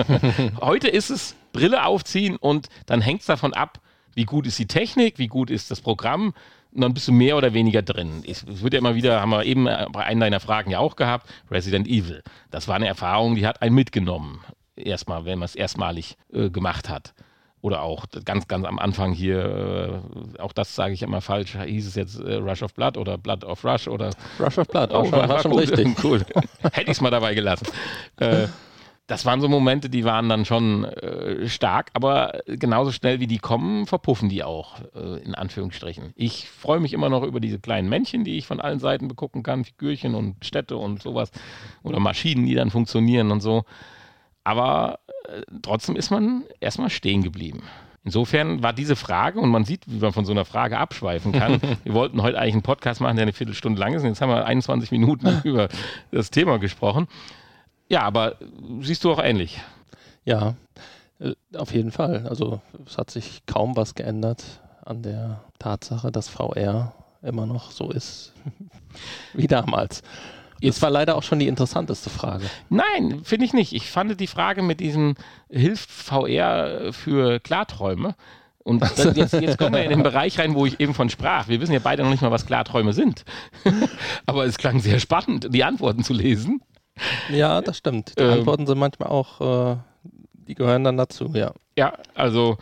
[0.61, 3.79] heute ist es Brille aufziehen und dann hängt es davon ab,
[4.13, 6.33] wie gut ist die Technik, wie gut ist das Programm
[6.73, 8.23] und dann bist du mehr oder weniger drin.
[8.27, 11.27] Es wird ja immer wieder, haben wir eben bei einer deiner Fragen ja auch gehabt,
[11.49, 12.23] Resident Evil.
[12.51, 14.41] Das war eine Erfahrung, die hat einen mitgenommen.
[14.75, 17.13] Erstmal, wenn man es erstmalig äh, gemacht hat.
[17.61, 20.03] Oder auch ganz, ganz am Anfang hier,
[20.37, 23.17] äh, auch das sage ich immer falsch, hieß es jetzt äh, Rush of Blood oder
[23.17, 24.11] Blood of Rush oder.
[24.39, 25.87] Rush of Blood, auch oh, schon, war, war schon richtig.
[26.03, 26.23] Cool.
[26.61, 27.67] Hätte ich es mal dabei gelassen.
[28.17, 28.47] äh,
[29.07, 33.37] das waren so Momente, die waren dann schon äh, stark, aber genauso schnell wie die
[33.37, 36.11] kommen, verpuffen die auch, äh, in Anführungsstrichen.
[36.17, 39.43] Ich freue mich immer noch über diese kleinen Männchen, die ich von allen Seiten begucken
[39.43, 41.31] kann, Figürchen und Städte und sowas
[41.83, 43.63] oder Maschinen, die dann funktionieren und so.
[44.47, 47.63] Aber äh, trotzdem ist man erstmal stehen geblieben.
[48.05, 51.59] Insofern war diese Frage, und man sieht, wie man von so einer Frage abschweifen kann.
[51.83, 54.29] wir wollten heute eigentlich einen Podcast machen, der eine Viertelstunde lang ist, und jetzt haben
[54.29, 55.67] wir 21 Minuten über
[56.11, 57.09] das Thema gesprochen.
[57.89, 58.37] Ja, aber
[58.79, 59.59] siehst du auch ähnlich.
[60.23, 60.55] Ja,
[61.19, 62.25] äh, auf jeden Fall.
[62.25, 67.91] Also es hat sich kaum was geändert an der Tatsache, dass VR immer noch so
[67.91, 68.31] ist
[69.33, 70.03] wie damals.
[70.61, 72.45] Das war leider auch schon die interessanteste Frage.
[72.69, 73.73] Nein, finde ich nicht.
[73.73, 75.15] Ich fand die Frage mit diesem
[75.49, 78.15] Hilft VR für Klarträume.
[78.67, 78.83] Und
[79.15, 81.47] jetzt, jetzt, kommen wir in den Bereich rein, wo ich eben von sprach.
[81.47, 83.23] Wir wissen ja beide noch nicht mal, was Klarträume sind.
[84.25, 86.61] Aber es klang sehr spannend, die Antworten zu lesen.
[87.29, 88.19] Ja, das stimmt.
[88.19, 89.77] Die ähm, Antworten sind manchmal auch, äh,
[90.33, 91.53] die gehören dann dazu, ja.
[91.77, 92.57] Ja, also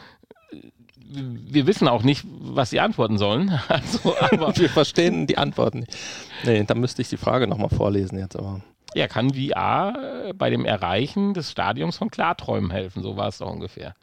[1.08, 3.60] wir wissen auch nicht, was sie antworten sollen.
[3.68, 5.98] Also, aber wir verstehen die Antworten nicht.
[6.44, 8.62] Nee, dann müsste ich die Frage nochmal vorlesen jetzt aber.
[8.94, 13.04] Ja, kann VR äh, bei dem Erreichen des Stadiums von Klarträumen helfen?
[13.04, 13.94] So war es doch ungefähr.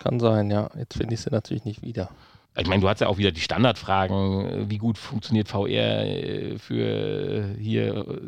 [0.00, 0.70] Kann sein, ja.
[0.78, 2.08] Jetzt finde ich sie natürlich nicht wieder.
[2.58, 4.70] Ich meine, du hast ja auch wieder die Standardfragen.
[4.70, 8.18] Wie gut funktioniert VR äh, für hier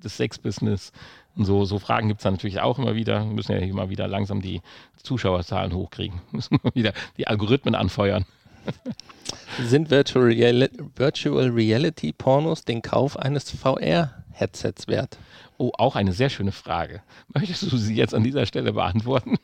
[0.00, 0.90] das Sexbusiness?
[1.36, 3.20] Und so, so Fragen gibt es natürlich auch immer wieder.
[3.20, 4.62] Wir müssen ja immer wieder langsam die
[5.02, 6.20] Zuschauerzahlen hochkriegen.
[6.32, 8.24] Müssen wir wieder die Algorithmen anfeuern.
[9.62, 15.18] Sind Virtual, Reali Virtual Reality Pornos den Kauf eines VR-Headsets wert?
[15.58, 17.02] Oh, auch eine sehr schöne Frage.
[17.32, 19.36] Möchtest du sie jetzt an dieser Stelle beantworten?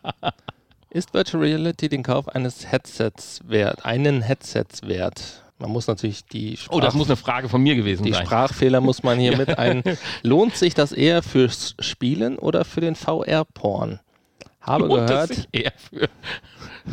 [0.90, 5.42] Ist Virtual Reality den Kauf eines Headsets wert, einen Headsets wert?
[5.58, 8.22] Man muss natürlich die Sprach Oh, das muss eine Frage von mir gewesen die sein.
[8.22, 9.82] Die Sprachfehler muss man hier mit ein.
[10.22, 14.00] Lohnt sich das eher fürs Spielen oder für den VR-Porn?
[14.60, 15.28] Habe Lohnt gehört.
[15.34, 16.08] Sich eher für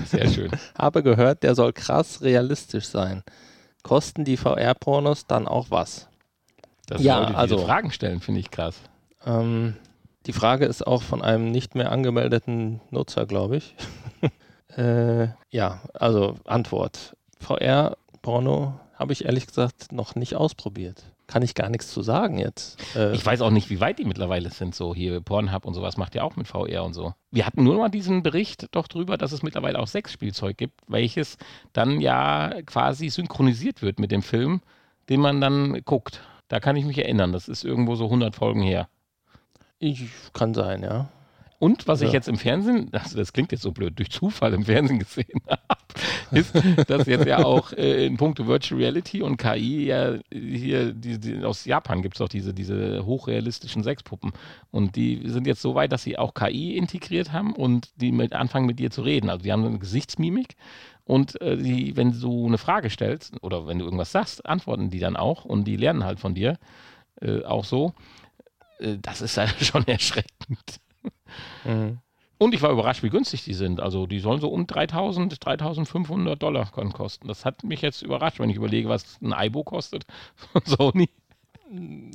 [0.05, 0.51] Sehr schön.
[0.77, 3.23] habe gehört, der soll krass realistisch sein.
[3.81, 6.07] Kosten die VR-Pornos dann auch was?
[6.87, 8.75] Das ja, also Fragen stellen, finde ich krass.
[9.25, 9.75] Ähm,
[10.25, 13.75] die Frage ist auch von einem nicht mehr angemeldeten Nutzer, glaube ich.
[14.77, 17.17] äh, ja, also Antwort.
[17.39, 21.03] VR Porno habe ich ehrlich gesagt noch nicht ausprobiert.
[21.27, 22.79] Kann ich gar nichts zu sagen jetzt.
[22.95, 24.73] Äh, ich weiß auch nicht, wie weit die mittlerweile sind.
[24.73, 27.13] So hier Pornhub und sowas macht ja auch mit VR und so.
[27.31, 31.37] Wir hatten nur mal diesen Bericht doch drüber, dass es mittlerweile auch Sexspielzeug gibt, welches
[31.73, 34.61] dann ja quasi synchronisiert wird mit dem Film,
[35.09, 36.21] den man dann guckt.
[36.47, 37.33] Da kann ich mich erinnern.
[37.33, 38.87] Das ist irgendwo so 100 Folgen her.
[39.79, 41.09] Ich kann sein, ja.
[41.63, 42.07] Und was ja.
[42.07, 45.39] ich jetzt im Fernsehen, also das klingt jetzt so blöd, durch Zufall im Fernsehen gesehen
[45.47, 45.61] habe,
[46.37, 46.53] ist,
[46.89, 51.41] dass jetzt ja auch äh, in puncto Virtual Reality und KI ja hier die, die,
[51.41, 54.33] aus Japan gibt es auch diese, diese hochrealistischen Sexpuppen.
[54.71, 58.33] Und die sind jetzt so weit, dass sie auch KI integriert haben und die mit
[58.33, 59.29] anfangen mit dir zu reden.
[59.29, 60.57] Also die haben eine Gesichtsmimik
[61.05, 64.99] und äh, die, wenn du eine Frage stellst oder wenn du irgendwas sagst, antworten die
[64.99, 66.59] dann auch und die lernen halt von dir
[67.21, 67.93] äh, auch so.
[68.79, 70.82] Äh, das ist ja schon erschreckend.
[71.65, 71.99] Mhm.
[72.37, 73.79] Und ich war überrascht, wie günstig die sind.
[73.79, 77.27] Also die sollen so um 3000, 3500 Dollar kosten.
[77.27, 81.09] Das hat mich jetzt überrascht, wenn ich überlege, was ein Aibo kostet von Sony.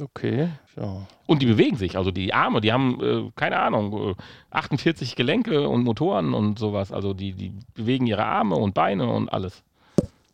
[0.00, 1.06] Okay, ja.
[1.26, 4.14] Und die bewegen sich, also die Arme, die haben, äh, keine Ahnung,
[4.50, 6.92] 48 Gelenke und Motoren und sowas.
[6.92, 9.62] Also die, die bewegen ihre Arme und Beine und alles.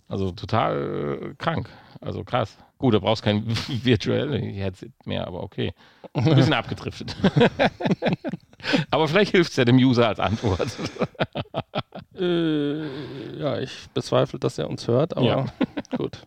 [0.09, 1.70] Also total äh, krank.
[2.01, 2.59] Also krass.
[2.85, 5.73] Gut, da brauchst kein virtuelles Headset mehr, aber okay.
[6.12, 7.16] Ein bisschen abgedriftet.
[8.90, 10.68] aber vielleicht hilft es ja dem User als Antwort.
[12.14, 15.47] äh, ja, ich bezweifle, dass er uns hört, aber ja.
[15.97, 16.27] gut.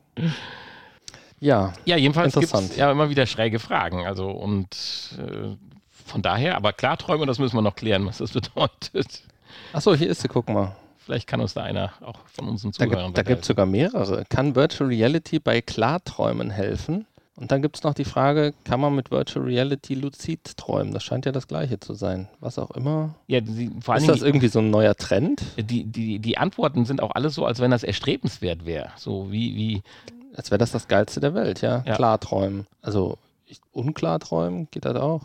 [1.40, 4.08] Ja, ja jedenfalls gibt es ja immer wieder schräge Fragen.
[4.08, 5.56] Also und äh,
[6.08, 9.22] von daher, aber Klarträume, das müssen wir noch klären, was das bedeutet.
[9.74, 10.76] Achso, hier ist sie, guck mal.
[11.08, 14.26] Vielleicht kann uns da einer auch von unseren Zuhörern Da gibt es sogar mehrere.
[14.28, 17.08] Kann Virtual Reality bei Klarträumen helfen?
[17.38, 20.94] Und dann gibt es noch die Frage, kann man mit Virtual Reality luzid träumen?
[20.94, 22.28] Das scheint ja das gleiche zu sein.
[22.42, 23.16] Was auch immer.
[23.28, 25.42] Ja, die, vor Ist das irgendwie so ein neuer Trend?
[25.56, 28.90] die, die, die Antworten sind auch alles so, als wenn das erstrebenswert wäre.
[28.98, 29.84] So wie, wie,
[30.36, 31.84] Als wäre das das Geilste der Welt, ja?
[31.86, 31.96] Ja.
[31.96, 32.68] Klarträumen.
[32.82, 33.18] Also
[33.72, 35.22] unklar träumen, geht das auch?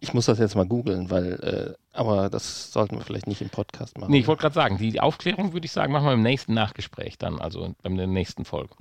[0.00, 3.48] Ich muss das jetzt mal googeln, weil, äh, aber das sollten wir vielleicht nicht im
[3.48, 4.10] Podcast machen.
[4.10, 7.18] Nee, ich wollte gerade sagen, die Aufklärung würde ich sagen, machen wir im nächsten Nachgespräch
[7.18, 8.74] dann, also bei der nächsten Folge.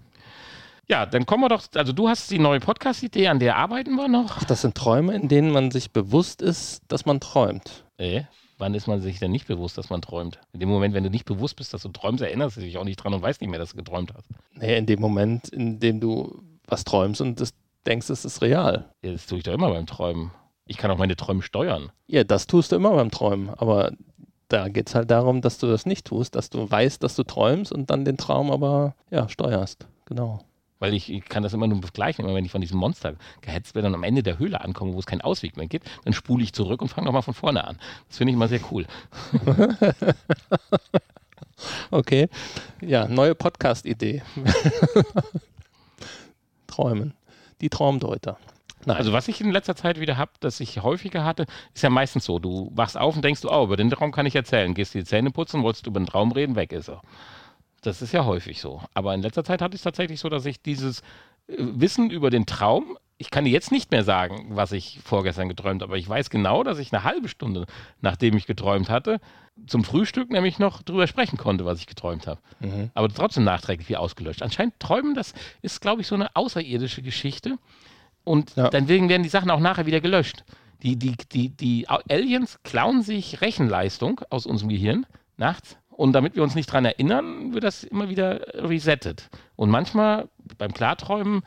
[0.88, 4.08] Ja, dann kommen wir doch, also du hast die neue Podcast-Idee, an der arbeiten wir
[4.08, 4.38] noch.
[4.38, 7.86] Ach, das sind Träume, in denen man sich bewusst ist, dass man träumt.
[7.98, 8.24] Äh,
[8.58, 10.40] wann ist man sich denn nicht bewusst, dass man träumt?
[10.54, 12.84] In dem Moment, wenn du nicht bewusst bist, dass du träumst, erinnerst du dich auch
[12.84, 14.30] nicht dran und weißt nicht mehr, dass du geträumt hast.
[14.54, 17.54] Nee, in dem Moment, in dem du was träumst und das
[17.88, 18.90] denkst, es ist real.
[19.02, 20.32] Ja, das tue ich doch immer beim Träumen.
[20.68, 21.92] Ich kann auch meine Träume steuern.
[22.08, 23.92] Ja, das tust du immer beim Träumen, aber
[24.48, 27.24] da geht es halt darum, dass du das nicht tust, dass du weißt, dass du
[27.24, 29.88] träumst und dann den Traum aber ja, steuerst.
[30.06, 30.40] Genau.
[30.80, 33.76] Weil ich, ich kann das immer nur vergleichen, immer wenn ich von diesem Monster gehetzt
[33.76, 36.44] werde und am Ende der Höhle ankomme, wo es keinen Ausweg mehr gibt, dann spule
[36.44, 37.78] ich zurück und fange nochmal von vorne an.
[38.08, 38.86] Das finde ich immer sehr cool.
[41.92, 42.28] Okay.
[42.82, 44.24] Ja, neue Podcast-Idee.
[46.68, 47.14] Träumen.
[47.62, 48.38] Die Traumdeuter.
[48.86, 48.98] Nein.
[48.98, 52.26] Also was ich in letzter Zeit wieder habe, das ich häufiger hatte, ist ja meistens
[52.26, 54.74] so, du wachst auf und denkst du, oh, über den Traum kann ich erzählen.
[54.74, 57.02] Gehst die Zähne putzen, wolltest du über den Traum reden, weg ist er.
[57.82, 58.82] Das ist ja häufig so.
[58.94, 61.02] Aber in letzter Zeit hatte ich es tatsächlich so, dass ich dieses
[61.48, 65.48] äh, Wissen über den Traum, ich kann dir jetzt nicht mehr sagen, was ich vorgestern
[65.48, 67.66] geträumt habe, aber ich weiß genau, dass ich eine halbe Stunde,
[68.02, 69.20] nachdem ich geträumt hatte,
[69.68, 72.42] zum Frühstück nämlich noch drüber sprechen konnte, was ich geträumt habe.
[72.60, 72.92] Mhm.
[72.94, 74.42] Aber trotzdem nachträglich wie ausgelöscht.
[74.42, 77.58] Anscheinend Träumen, das ist, glaube ich, so eine außerirdische Geschichte.
[78.26, 78.70] Und Ja.
[78.70, 80.44] deswegen werden die Sachen auch nachher wieder gelöscht.
[80.84, 85.06] Die, die, die, die Aliens klauen sich Rechenleistung aus unserem Gehirn
[85.38, 85.78] nachts.
[85.90, 89.30] Und damit wir uns nicht dran erinnern, wird das immer wieder resettet.
[89.56, 91.44] Und manchmal beim Klarträumen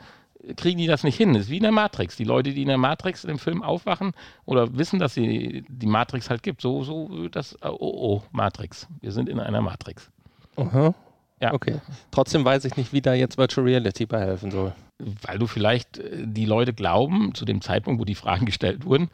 [0.57, 1.33] kriegen die das nicht hin.
[1.33, 2.15] Das ist wie in der Matrix.
[2.15, 4.13] Die Leute, die in der Matrix in dem Film aufwachen
[4.45, 6.61] oder wissen, dass sie die Matrix halt gibt.
[6.61, 8.87] So, so wird das, oh, oh, Matrix.
[9.01, 10.09] Wir sind in einer Matrix.
[10.55, 10.95] Aha.
[11.41, 11.53] Ja.
[11.53, 11.79] Okay.
[12.11, 14.73] Trotzdem weiß ich nicht, wie da jetzt Virtual Reality bei helfen soll.
[15.21, 19.09] weil du vielleicht äh, die Leute glauben, zu dem Zeitpunkt, wo die Fragen gestellt wurden,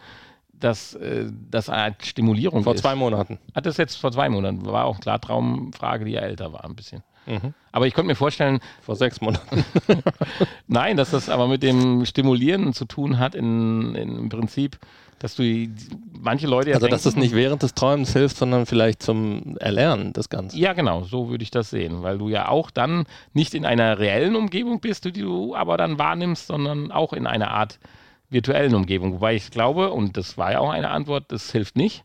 [0.53, 2.81] dass äh, das eine Art Stimulierung Vor ist.
[2.81, 3.39] zwei Monaten.
[3.53, 6.75] Hat das jetzt vor zwei Monaten, war auch klar Traumfrage, die ja älter war ein
[6.75, 7.03] bisschen.
[7.27, 7.53] Mhm.
[7.71, 9.65] Aber ich könnte mir vorstellen, Vor sechs Monaten.
[10.67, 14.77] nein, dass das aber mit dem Stimulieren zu tun hat, in, in, im Prinzip,
[15.19, 15.67] dass du
[16.19, 19.57] manche Leute ja Also, dass es denken- nicht während des Träumens hilft, sondern vielleicht zum
[19.59, 20.57] Erlernen des Ganzen.
[20.57, 23.97] Ja, genau, so würde ich das sehen, weil du ja auch dann nicht in einer
[23.99, 27.79] reellen Umgebung bist, die du aber dann wahrnimmst, sondern auch in einer Art
[28.29, 29.13] virtuellen Umgebung.
[29.13, 32.03] Wobei ich glaube, und das war ja auch eine Antwort, das hilft nicht,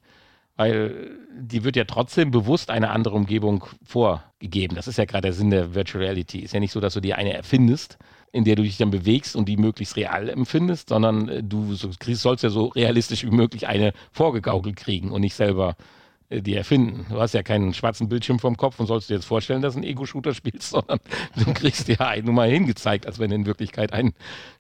[0.56, 4.76] weil die wird ja trotzdem bewusst eine andere Umgebung vorgegeben.
[4.76, 6.40] Das ist ja gerade der Sinn der Virtual Reality.
[6.40, 7.98] Ist ja nicht so, dass du dir eine erfindest,
[8.32, 12.22] in der du dich dann bewegst und die möglichst real empfindest, sondern äh, du kriegst,
[12.22, 15.76] sollst ja so realistisch wie möglich eine vorgegaukelt kriegen und nicht selber
[16.28, 17.06] äh, die erfinden.
[17.10, 19.80] Du hast ja keinen schwarzen Bildschirm vorm Kopf und sollst dir jetzt vorstellen, dass du
[19.80, 21.00] einen Ego-Shooter spielst, sondern
[21.36, 24.12] du kriegst dir einen nur mal hingezeigt, als wenn du in Wirklichkeit einen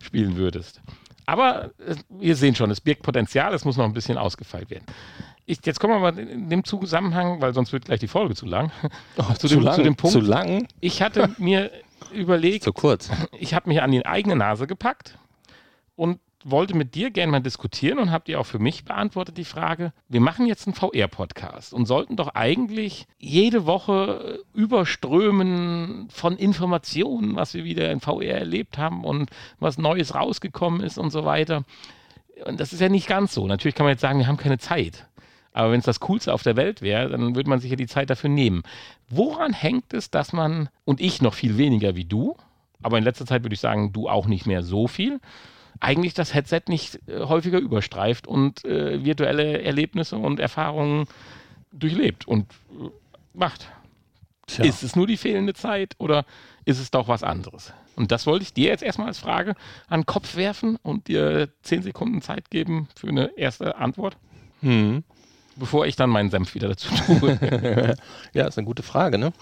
[0.02, 0.80] spielen würdest.
[1.26, 4.84] Aber äh, wir sehen schon, es birgt Potenzial, es muss noch ein bisschen ausgefeilt werden.
[5.46, 8.46] Ich, jetzt kommen wir mal in dem Zusammenhang, weil sonst wird gleich die Folge zu
[8.46, 8.70] lang.
[9.16, 10.12] Oh, zu, dem, zu dem Punkt.
[10.12, 10.66] Zu lang?
[10.80, 11.70] Ich hatte mir
[12.12, 13.10] überlegt, Zu kurz.
[13.38, 15.18] ich habe mich an die eigene Nase gepackt
[15.96, 19.44] und wollte mit dir gerne mal diskutieren und habe dir auch für mich beantwortet die
[19.44, 27.36] Frage, wir machen jetzt einen VR-Podcast und sollten doch eigentlich jede Woche überströmen von Informationen,
[27.36, 31.64] was wir wieder in VR erlebt haben und was Neues rausgekommen ist und so weiter.
[32.46, 33.46] Und das ist ja nicht ganz so.
[33.46, 35.06] Natürlich kann man jetzt sagen, wir haben keine Zeit.
[35.52, 37.86] Aber wenn es das Coolste auf der Welt wäre, dann würde man sich ja die
[37.86, 38.62] Zeit dafür nehmen.
[39.08, 42.36] Woran hängt es, dass man, und ich noch viel weniger wie du,
[42.82, 45.20] aber in letzter Zeit würde ich sagen, du auch nicht mehr so viel,
[45.80, 51.06] eigentlich das Headset nicht äh, häufiger überstreift und äh, virtuelle Erlebnisse und Erfahrungen
[51.72, 52.90] durchlebt und äh,
[53.34, 53.70] macht.
[54.46, 54.64] Tja.
[54.64, 56.24] Ist es nur die fehlende Zeit oder
[56.64, 57.72] ist es doch was anderes?
[57.96, 59.54] Und das wollte ich dir jetzt erstmal als Frage
[59.88, 64.16] an den Kopf werfen und dir zehn Sekunden Zeit geben für eine erste Antwort,
[64.62, 65.04] Hm.
[65.56, 67.38] Bevor ich dann meinen Senf wieder dazu tue.
[68.32, 69.32] Ja, ist eine gute Frage, ne?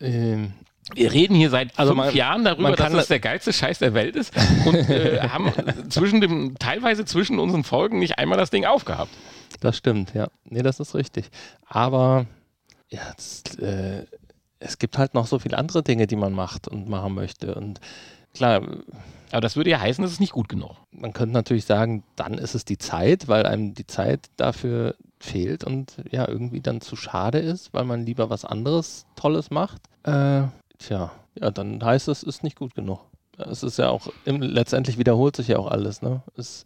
[0.00, 0.52] Ähm,
[0.94, 3.78] Wir reden hier seit Also fünf man- Jahren darüber, dass das das- der geilste Scheiß
[3.80, 4.32] der Welt ist
[4.66, 5.52] und äh, haben
[5.90, 9.10] zwischen dem, teilweise zwischen unseren Folgen nicht einmal das Ding aufgehabt.
[9.60, 10.28] Das stimmt, ja.
[10.44, 11.30] Nee, das ist richtig.
[11.66, 12.26] Aber
[12.88, 14.04] ja, es, äh,
[14.58, 17.54] es gibt halt noch so viele andere Dinge, die man macht und machen möchte.
[17.54, 17.80] Und
[18.34, 18.62] klar,
[19.32, 20.76] Aber das würde ja heißen, das ist nicht gut genug.
[20.92, 25.64] man könnte natürlich sagen, dann ist es die Zeit, weil einem die Zeit dafür fehlt
[25.64, 29.80] und ja, irgendwie dann zu schade ist, weil man lieber was anderes Tolles macht.
[30.04, 30.42] Äh,
[30.78, 33.00] tja, ja, dann heißt es, es ist nicht gut genug.
[33.38, 36.00] Es ist ja auch, im, letztendlich wiederholt sich ja auch alles.
[36.02, 36.22] Ne?
[36.36, 36.64] Es,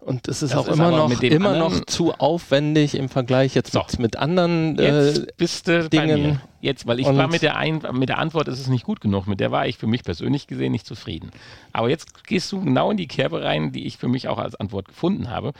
[0.00, 3.70] und es ist Das auch ist immer, noch, immer noch zu aufwendig im Vergleich jetzt
[3.72, 3.78] So.
[3.80, 6.40] mit, mit anderen äh, Jetzt bist du Dingen.
[6.60, 9.00] Jetzt, weil ich Und- war mit der, Ein mit der Antwort, es ist nicht gut
[9.00, 9.28] genug.
[9.28, 11.30] Mit der war ich für mich persönlich gesehen nicht zufrieden.
[11.72, 14.56] Aber jetzt gehst du genau in die Kerbe rein, die ich für mich auch als
[14.56, 15.52] Antwort gefunden habe.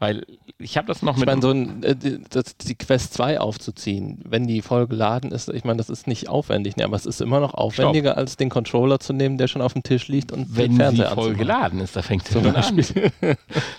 [0.00, 0.24] Weil
[0.58, 1.26] ich habe das noch Ich mit.
[1.28, 5.48] meine, so ein, äh, die, das, die Quest 2 aufzuziehen, wenn die voll geladen ist,
[5.48, 8.48] ich meine, das ist nicht aufwendig, ne, aber es ist immer noch aufwendiger, als den
[8.48, 11.32] Controller zu nehmen, der schon auf dem Tisch liegt und wenn den sie Fernseher voll
[11.32, 11.36] anzumachen.
[11.36, 12.84] geladen ist, da fängt es ja schon an.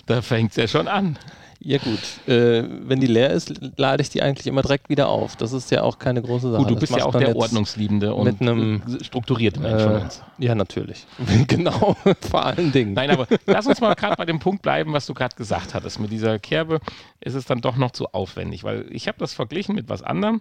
[0.08, 1.18] da fängt es ja schon an.
[1.62, 5.36] Ja gut, äh, wenn die leer ist, lade ich die eigentlich immer direkt wieder auf.
[5.36, 6.62] Das ist ja auch keine große Sache.
[6.64, 10.02] Gut, du bist ja auch der ordnungsliebende und mit einem, äh, strukturierte Mensch von Äh,
[10.04, 10.24] uns.
[10.38, 11.06] ja, natürlich.
[11.48, 11.98] genau,
[12.30, 12.94] vor allen Dingen.
[12.94, 16.00] Nein, aber lass uns mal gerade bei dem Punkt bleiben, was du gerade gesagt hattest.
[16.00, 16.80] Mit dieser Kerbe
[17.20, 20.40] ist es dann doch noch zu aufwendig, weil ich habe das verglichen mit was anderem.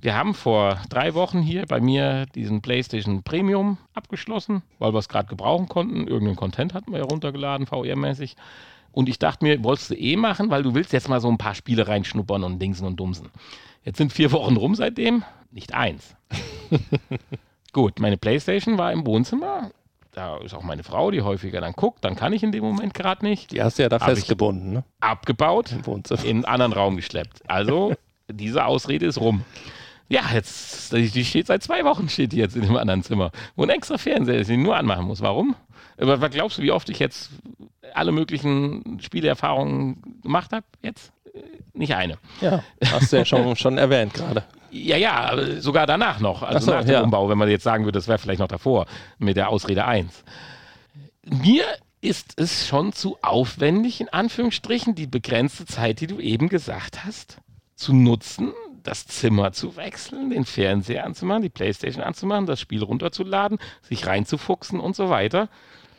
[0.00, 5.08] Wir haben vor drei Wochen hier bei mir diesen PlayStation Premium abgeschlossen, weil wir es
[5.08, 6.06] gerade gebrauchen konnten.
[6.06, 8.36] Irgendeinen Content hatten wir ja runtergeladen, VR-mäßig.
[8.96, 11.36] Und ich dachte mir, wolltest du eh machen, weil du willst jetzt mal so ein
[11.36, 13.28] paar Spiele reinschnuppern und Dingsen und Dumsen.
[13.84, 16.16] Jetzt sind vier Wochen rum seitdem, nicht eins.
[17.74, 19.70] Gut, meine Playstation war im Wohnzimmer.
[20.12, 22.06] Da ist auch meine Frau, die häufiger dann guckt.
[22.06, 23.52] Dann kann ich in dem Moment gerade nicht.
[23.52, 24.84] Die hast du ja da Hab festgebunden, ne?
[25.00, 26.24] Abgebaut, Im Wohnzimmer.
[26.24, 27.42] in einen anderen Raum geschleppt.
[27.48, 27.94] Also,
[28.32, 29.44] diese Ausrede ist rum.
[30.08, 33.32] Ja, jetzt, die steht seit zwei Wochen, steht die jetzt in dem anderen Zimmer.
[33.56, 35.20] Wo ein extra Fernseher ist, den ich nur anmachen muss.
[35.20, 35.56] Warum?
[35.98, 37.30] Aber was glaubst du, wie oft ich jetzt
[37.94, 40.64] alle möglichen Spieleerfahrungen gemacht habe?
[40.82, 41.12] Jetzt?
[41.34, 41.40] Äh,
[41.72, 42.18] Nicht eine.
[42.40, 44.44] Ja, hast du ja schon, schon erwähnt gerade.
[44.70, 46.42] Ja, ja, sogar danach noch.
[46.42, 47.00] Also so, nach dem ja.
[47.00, 48.86] Umbau, wenn man jetzt sagen würde, das wäre vielleicht noch davor
[49.18, 50.24] mit der Ausrede 1.
[51.24, 51.64] Mir
[52.00, 57.38] ist es schon zu aufwendig, in Anführungsstrichen, die begrenzte Zeit, die du eben gesagt hast,
[57.74, 58.52] zu nutzen,
[58.86, 64.80] das Zimmer zu wechseln, den Fernseher anzumachen, die Playstation anzumachen, das Spiel runterzuladen, sich reinzufuchsen
[64.80, 65.48] und so weiter.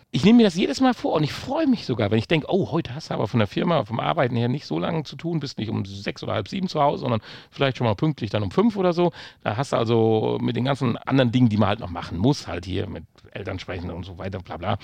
[0.10, 2.48] Ich nehme mir das jedes Mal vor und ich freue mich sogar, wenn ich denke,
[2.50, 5.18] oh, heute hast du aber von der Firma, vom Arbeiten her nicht so lange zu
[5.18, 7.20] tun, bist nicht um sechs oder halb sieben zu Hause, sondern
[7.52, 9.12] vielleicht schon mal pünktlich dann um fünf oder so.
[9.44, 12.48] Da hast du also mit den ganzen anderen Dingen, die man halt noch machen muss,
[12.48, 14.78] halt hier mit Eltern sprechen und so weiter, bla bla,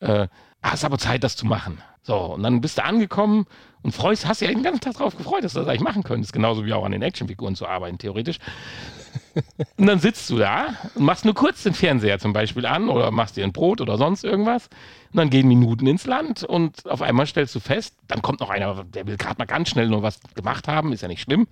[0.00, 0.26] äh,
[0.70, 1.82] hast aber Zeit, das zu machen.
[2.02, 3.46] So, und dann bist du angekommen
[3.82, 6.32] und freust, hast ja den ganzen Tag darauf gefreut, dass du das eigentlich machen könntest,
[6.32, 8.38] genauso wie auch an den Actionfiguren zu arbeiten, theoretisch.
[9.78, 13.10] Und dann sitzt du da und machst nur kurz den Fernseher zum Beispiel an oder
[13.10, 14.68] machst dir ein Brot oder sonst irgendwas.
[15.12, 18.50] Und dann gehen Minuten ins Land und auf einmal stellst du fest, dann kommt noch
[18.50, 21.46] einer, der will gerade mal ganz schnell nur was gemacht haben, ist ja nicht schlimm.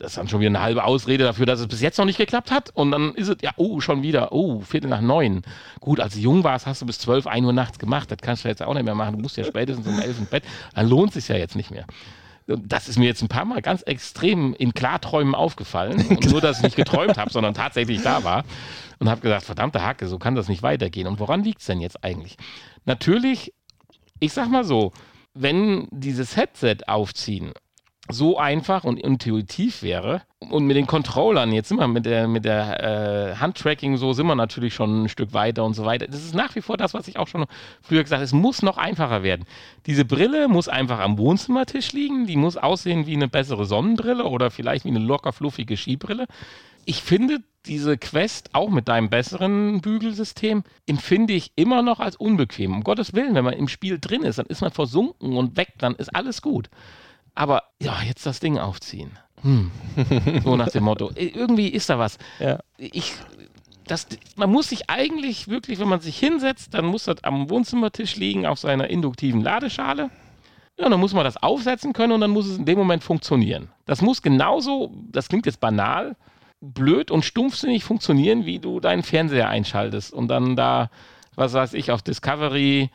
[0.00, 2.16] Das ist dann schon wieder eine halbe Ausrede dafür, dass es bis jetzt noch nicht
[2.16, 2.70] geklappt hat.
[2.70, 5.42] Und dann ist es, ja, oh, schon wieder, oh, Viertel nach neun.
[5.78, 8.10] Gut, als du jung warst, hast du bis zwölf, ein Uhr nachts gemacht.
[8.10, 9.16] Das kannst du jetzt auch nicht mehr machen.
[9.16, 10.42] Du musst ja spätestens um elf ins Bett.
[10.74, 11.84] Dann lohnt es sich ja jetzt nicht mehr.
[12.46, 16.06] Das ist mir jetzt ein paar Mal ganz extrem in Klarträumen aufgefallen.
[16.08, 18.44] Und nur, dass ich nicht geträumt habe, sondern tatsächlich da war.
[19.00, 21.08] Und habe gesagt, verdammte Hacke, so kann das nicht weitergehen.
[21.08, 22.38] Und woran liegt es denn jetzt eigentlich?
[22.86, 23.52] Natürlich,
[24.18, 24.92] ich sag mal so,
[25.34, 27.52] wenn dieses Headset aufziehen
[28.12, 32.44] so einfach und intuitiv wäre und mit den Controllern, jetzt sind wir mit der, mit
[32.44, 32.82] der
[33.32, 36.06] äh, Handtracking so, sind wir natürlich schon ein Stück weiter und so weiter.
[36.06, 37.44] Das ist nach wie vor das, was ich auch schon
[37.82, 39.44] früher gesagt habe, es muss noch einfacher werden.
[39.86, 44.50] Diese Brille muss einfach am Wohnzimmertisch liegen, die muss aussehen wie eine bessere Sonnenbrille oder
[44.50, 46.26] vielleicht wie eine locker fluffige Skibrille.
[46.86, 52.72] Ich finde diese Quest auch mit deinem besseren Bügelsystem empfinde ich immer noch als unbequem.
[52.72, 55.74] Um Gottes Willen, wenn man im Spiel drin ist, dann ist man versunken und weg,
[55.78, 56.70] dann ist alles gut.
[57.34, 59.18] Aber ja, jetzt das Ding aufziehen.
[59.42, 59.70] Hm.
[60.44, 61.10] So nach dem Motto.
[61.14, 62.18] Irgendwie ist da was.
[62.38, 62.58] Ja.
[62.76, 63.14] Ich,
[63.86, 68.16] das, man muss sich eigentlich wirklich, wenn man sich hinsetzt, dann muss das am Wohnzimmertisch
[68.16, 70.10] liegen auf seiner induktiven Ladeschale.
[70.78, 73.68] Ja, dann muss man das aufsetzen können und dann muss es in dem Moment funktionieren.
[73.86, 76.16] Das muss genauso, das klingt jetzt banal,
[76.60, 80.90] blöd und stumpfsinnig funktionieren, wie du deinen Fernseher einschaltest und dann da,
[81.34, 82.90] was weiß ich, auf Discovery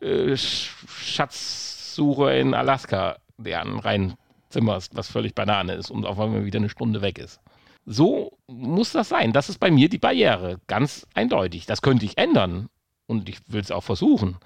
[0.00, 6.58] äh, Sch- Schatzsuche in Alaska deren reinzimmerst, was völlig Banane ist und auf einmal wieder
[6.58, 7.40] eine Stunde weg ist.
[7.86, 9.32] So muss das sein.
[9.32, 10.58] Das ist bei mir die Barriere.
[10.66, 11.66] Ganz eindeutig.
[11.66, 12.68] Das könnte ich ändern.
[13.06, 14.36] Und ich will es auch versuchen.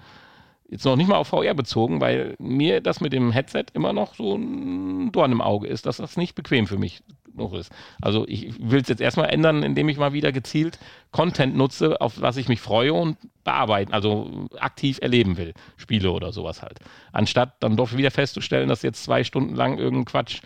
[0.67, 4.13] Jetzt noch nicht mal auf VR bezogen, weil mir das mit dem Headset immer noch
[4.13, 7.01] so ein Dorn im Auge ist, dass das nicht bequem für mich
[7.33, 7.71] noch ist.
[8.01, 10.77] Also ich will es jetzt erstmal ändern, indem ich mal wieder gezielt
[11.11, 13.17] Content nutze, auf was ich mich freue und
[13.49, 15.53] bearbeiten, also aktiv erleben will.
[15.77, 16.79] Spiele oder sowas halt.
[17.11, 20.41] Anstatt dann doch wieder festzustellen, dass jetzt zwei Stunden lang irgendein Quatsch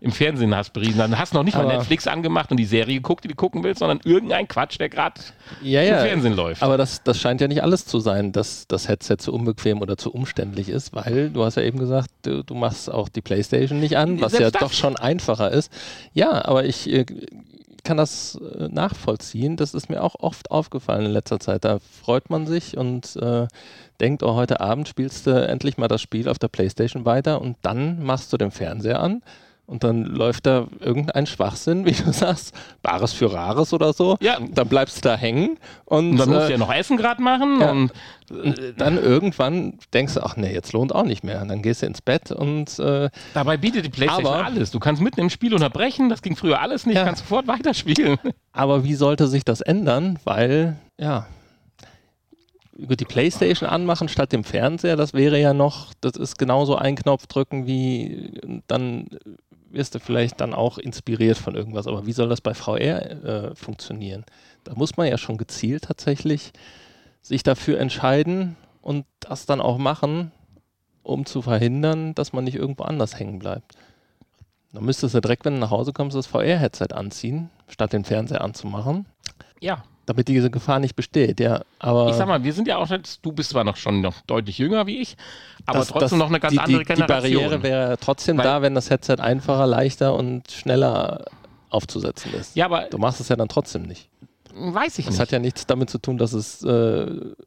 [0.00, 0.98] im Fernsehen hast beriesen.
[0.98, 3.36] Dann hast du noch nicht mal Aber- Netflix angemacht und die Serie geguckt, die du
[3.36, 5.20] gucken willst, sondern irgendein Quatsch, der gerade
[5.62, 5.98] Ja, im ja.
[6.00, 6.60] Fernsehen läuft.
[6.62, 9.96] Aber das, das scheint ja nicht alles zu sein, dass das Headset zu unbequem oder
[9.96, 13.78] zu umständlich ist, weil du hast ja eben gesagt, du, du machst auch die Playstation
[13.78, 15.72] nicht an, was Selbst ja doch schon einfacher ist.
[16.14, 16.90] Ja, aber ich,
[17.82, 19.56] äh, kann das äh, nachvollziehen.
[19.56, 21.64] Das ist mir auch oft aufgefallen in letzter Zeit.
[21.64, 23.46] Da freut man sich und äh,
[24.00, 27.56] denkt, oh, heute Abend spielst du endlich mal das Spiel auf der Playstation weiter und
[27.62, 29.22] dann machst du den Fernseher an
[29.66, 34.16] und dann läuft da irgendein Schwachsinn, wie du sagst, Bares für Rares oder so.
[34.20, 34.38] Ja.
[34.40, 37.22] Dann bleibst du da hängen und, Und dann musst äh, du ja noch Essen gerade
[37.22, 37.70] machen ja.
[37.70, 37.92] und
[38.30, 41.42] und dann irgendwann denkst du, ach nee, jetzt lohnt auch nicht mehr.
[41.42, 44.70] Und dann gehst du ins Bett und äh, dabei bietet die Playstation Aber- alles.
[44.70, 47.04] Du kannst mitten im Spiel unterbrechen, das ging früher alles nicht, Ja.
[47.04, 48.18] kannst sofort weiterspielen.
[48.52, 50.18] Aber wie sollte sich das ändern?
[50.24, 51.26] Weil, ja,
[52.74, 56.96] über die Playstation anmachen statt dem Fernseher, das wäre ja noch, das ist genauso ein
[56.96, 59.08] Knopf drücken wie, dann
[59.72, 61.86] wirst du vielleicht dann auch inspiriert von irgendwas.
[61.86, 64.24] Aber wie soll das bei VR äh, funktionieren?
[64.64, 66.52] Da muss man ja schon gezielt tatsächlich
[67.22, 70.32] sich dafür entscheiden und das dann auch machen,
[71.02, 73.74] um zu verhindern, dass man nicht irgendwo anders hängen bleibt.
[74.72, 78.40] Dann müsstest du direkt, wenn du nach Hause kommst, das VR-Headset anziehen, statt den Fernseher
[78.42, 79.06] anzumachen,
[79.60, 79.84] Ja.
[80.06, 81.38] Damit diese Gefahr nicht besteht.
[81.40, 84.00] Ja, aber Ich sag mal, wir sind ja auch jetzt, du bist zwar noch schon
[84.00, 85.16] noch deutlich jünger wie ich,
[85.66, 87.42] aber das- trotzdem das- noch eine ganz die, andere die, die Generation.
[87.42, 91.24] Barriere wäre trotzdem Weil- da, wenn das Headset einfacher, leichter und schneller
[91.70, 92.54] aufzusetzen ist.
[92.56, 94.08] ja, aber Du machst es ja dann trotzdem nicht.
[94.54, 95.20] weiß ich Das nicht.
[95.20, 97.06] hat ja nichts damit zu tun, dass es, äh,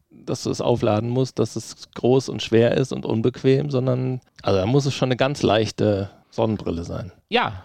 [0.10, 4.60] dass du es aufladen musst, dass es groß und schwer ist und unbequem, sondern also
[4.60, 7.12] da muss es schon eine ganz leichte Sonnenbrille sein.
[7.30, 7.64] Ja.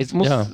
[0.00, 0.46] Es muss Ja.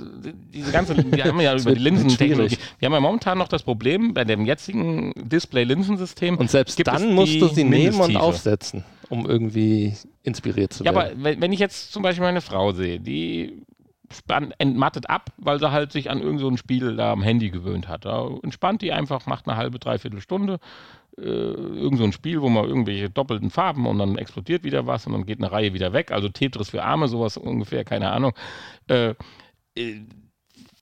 [0.55, 2.57] diese ganze, wir haben ja über die Linsentechnologie.
[2.78, 6.38] Wir haben ja momentan noch das Problem bei dem jetzigen Display-Linsensystem.
[6.38, 9.92] Und selbst dann musst du sie nehmen und aufsetzen, um irgendwie
[10.22, 11.20] inspiriert zu Ja, werden.
[11.26, 13.62] aber wenn, ich jetzt zum Beispiel meine Frau sehe, die
[14.59, 18.05] entmattet ab, weil sie halt sich an irgendein so Spiel da am Handy gewöhnt hat.
[18.05, 20.61] Da entspannt die einfach, macht eine halbe, dreiviertel Stunde
[21.18, 25.07] äh, irgend so ein Spiel, wo man irgendwelche doppelten Farben und dann explodiert wieder was
[25.07, 26.11] und dann geht eine Reihe wieder weg.
[26.11, 28.32] Also Tetris für Arme, sowas ungefähr, keine Ahnung.
[28.88, 29.14] Äh,
[29.76, 30.00] äh,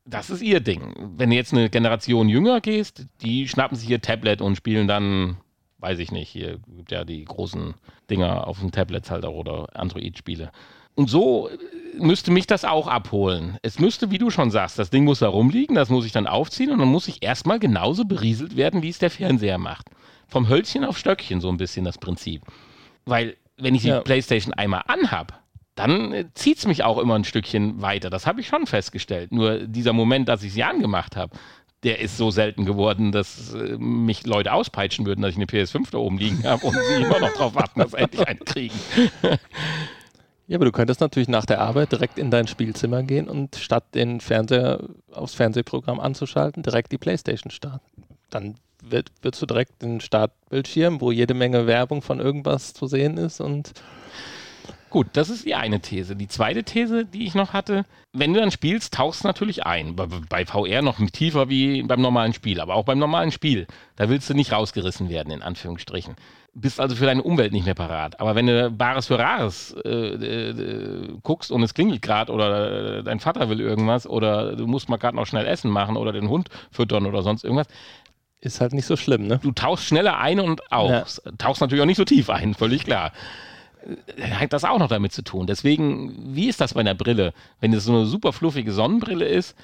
[0.04, 0.94] das ist ihr Ding.
[1.16, 5.36] Wenn du jetzt eine Generation jünger gehst, die schnappen sich ihr Tablet und spielen dann,
[5.78, 7.74] weiß ich nicht, hier gibt ja die großen
[8.10, 10.50] Dinger auf den Tablets halt auch oder Android-Spiele.
[10.94, 11.58] Und so äh,
[11.98, 13.58] müsste mich das auch abholen.
[13.62, 16.26] Es müsste, wie du schon sagst, das Ding muss da rumliegen, das muss ich dann
[16.26, 19.88] aufziehen und dann muss ich erstmal genauso berieselt werden, wie es der Fernseher macht.
[20.28, 22.42] Vom Hölzchen auf Stöckchen so ein bisschen das Prinzip.
[23.04, 24.00] Weil, wenn ich die Ja.
[24.00, 25.42] Playstation einmal anhab,
[25.74, 28.10] dann äh, zieht es mich auch immer ein Stückchen weiter.
[28.10, 29.32] Das habe ich schon festgestellt.
[29.32, 31.36] Nur dieser Moment, dass ich sie angemacht habe,
[31.82, 35.90] der ist so selten geworden, dass äh, mich Leute auspeitschen würden, dass ich eine PS5
[35.90, 38.74] da oben liegen habe und sie immer noch drauf warten, dass sie endlich eine kriegen.
[40.52, 43.84] Ja, aber du könntest natürlich nach der Arbeit direkt in dein Spielzimmer gehen und statt
[43.94, 44.80] den Fernseher
[45.10, 48.04] aufs Fernsehprogramm anzuschalten, direkt die Playstation starten.
[48.28, 53.16] Dann wird, wirst du direkt den Startbildschirm, wo jede Menge Werbung von irgendwas zu sehen
[53.16, 53.72] ist und
[54.92, 56.16] Gut, das ist die eine These.
[56.16, 59.96] Die zweite These, die ich noch hatte, wenn du dann spielst, tauchst du natürlich ein.
[59.96, 63.66] Bei, VR noch tiefer wie beim normalen Spiel, aber auch beim normalen Spiel.
[63.96, 66.16] Da willst du nicht rausgerissen werden, in Anführungsstrichen.
[66.52, 68.20] Bist also für deine Umwelt nicht mehr parat.
[68.20, 73.18] Aber wenn du Bares für Rares äh, äh, guckst und es klingelt gerade oder dein
[73.18, 76.50] Vater will irgendwas oder du musst mal gerade noch schnell Essen machen oder den Hund
[76.70, 77.68] füttern oder sonst irgendwas,
[78.42, 79.38] ist halt nicht so schlimm, ne?
[79.42, 81.22] du tauchst schneller ein und aus.
[81.38, 83.12] Tauchst natürlich auch nicht so tief ein, völlig klar.
[84.16, 85.46] Äh, Hat das auch noch damit zu tun.
[85.46, 87.32] Deswegen, wie ist das bei einer Brille?
[87.60, 89.56] Wenn es so eine super fluffige Sonnenbrille ist,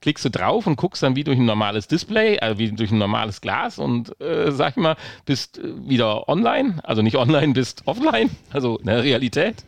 [0.00, 2.98] klickst du drauf und guckst dann wie durch ein normales Display, äh, wie durch ein
[2.98, 7.82] normales Glas und äh, sag ich mal, bist äh, wieder online, also nicht online, bist
[7.86, 9.64] offline, also in der Realität.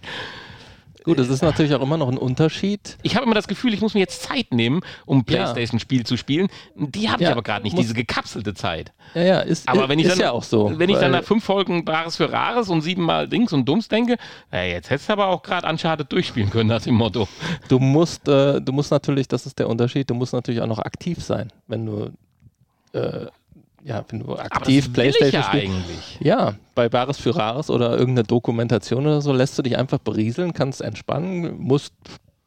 [1.06, 2.98] Gut, es ist natürlich auch immer noch ein Unterschied.
[3.02, 5.24] Ich habe immer das Gefühl, ich muss mir jetzt Zeit nehmen, um ein.
[5.24, 6.48] Playstation-Spiel zu spielen.
[6.74, 8.92] Die habe ich Ja, aber gerade nicht, diese gekapselte Zeit.
[9.14, 10.72] Ja, ja, ist, Aber wenn ich dann, ja auch so.
[10.76, 14.16] wenn ich dann nach fünf Folgen Bares für Rares und siebenmal Dings und Dumms denke,
[14.50, 17.28] na, jetzt hättest du aber auch gerade Uncharted durchspielen können nach dem Motto.
[17.68, 20.80] Du musst, äh, du musst natürlich, das ist der Unterschied, du musst natürlich auch noch
[20.80, 22.10] aktiv sein, wenn du,
[22.98, 23.26] äh,
[23.86, 25.66] ja, wenn du aktiv Playstation ja spielst.
[25.68, 26.18] eigentlich.
[26.20, 30.52] Ja, bei Bares für Rares oder irgendeine Dokumentation oder so lässt du dich einfach berieseln,
[30.52, 31.94] kannst entspannen, musst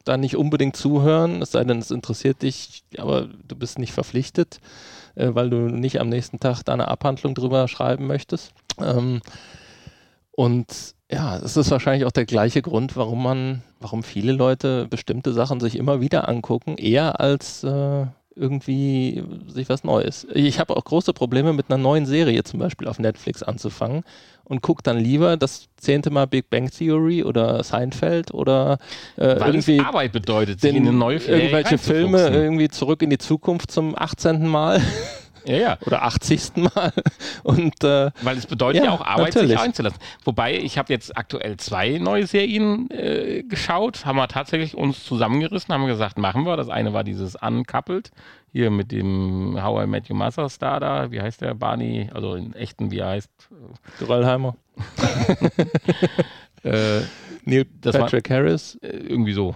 [0.04, 4.60] da nicht unbedingt zuhören, es sei denn, es interessiert dich, aber du bist nicht verpflichtet,
[5.14, 8.52] äh, weil du nicht am nächsten Tag da eine Abhandlung drüber schreiben möchtest.
[8.78, 9.22] Ähm,
[10.32, 15.32] und ja, es ist wahrscheinlich auch der gleiche Grund, warum man, warum viele Leute bestimmte
[15.32, 18.06] Sachen sich immer wieder angucken, eher als äh,
[18.40, 20.26] irgendwie sich was Neues.
[20.32, 24.02] Ich habe auch große Probleme mit einer neuen Serie zum Beispiel auf Netflix anzufangen
[24.44, 28.78] und gucke dann lieber das zehnte Mal Big Bang Theory oder Seinfeld oder
[29.16, 33.10] äh, Weil irgendwie Arbeit bedeutet, den, in eine neue Serie irgendwelche Filme irgendwie zurück in
[33.10, 34.46] die Zukunft zum 18.
[34.46, 34.80] Mal.
[35.44, 35.78] Ja, ja.
[35.86, 36.52] Oder 80.
[36.56, 36.92] Mal.
[37.42, 39.50] Und, äh, Weil es bedeutet ja, Ja, auch Arbeit, natürlich.
[39.50, 39.98] sich einzulassen.
[40.24, 45.72] Wobei, ich habe jetzt aktuell zwei neue Serien äh, geschaut, haben wir tatsächlich uns zusammengerissen,
[45.74, 46.56] haben gesagt, machen wir.
[46.56, 48.10] Das eine war dieses Uncoupled,
[48.52, 52.34] hier mit dem How I Met Your Mother Star da, wie heißt der, Barney, also
[52.34, 53.30] in echten, wie er heißt.
[53.98, 54.56] Geröllheimer.
[56.62, 57.00] Äh,
[57.46, 58.74] Neil Das war- Patrick Harris.
[58.82, 59.54] äh, irgendwie so.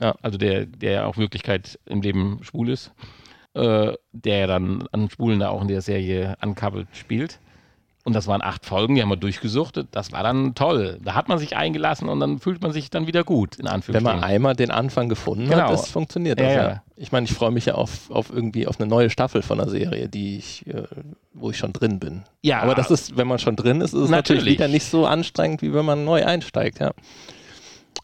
[0.00, 0.14] Ja.
[0.22, 2.92] Also der, der auch Wirklichkeit im Leben schwul ist,
[3.56, 7.38] äh, der ja dann an Schwulen da auch in der Serie Uncoupled spielt.
[8.04, 9.88] Und das waren acht Folgen, die haben wir durchgesuchtet.
[9.90, 11.00] Das war dann toll.
[11.02, 13.72] Da hat man sich eingelassen und dann fühlt man sich dann wieder gut, in Wenn
[13.72, 14.20] Anführungsstrichen.
[14.20, 15.62] man einmal den Anfang gefunden Genau.
[15.64, 16.68] hat, das funktioniert das Ja, ja.
[16.68, 16.82] ja.
[16.94, 19.68] Ich meine, ich freue mich ja auf, auf irgendwie auf eine neue Staffel von einer
[19.68, 20.84] Serie, die ich, äh,
[21.34, 22.22] wo ich schon drin bin.
[22.42, 22.60] Ja.
[22.62, 24.54] Aber das ist, wenn man schon drin ist, ist es natürlich, Natürlich.
[24.60, 26.92] wieder nicht so anstrengend, wie wenn man neu einsteigt, ja.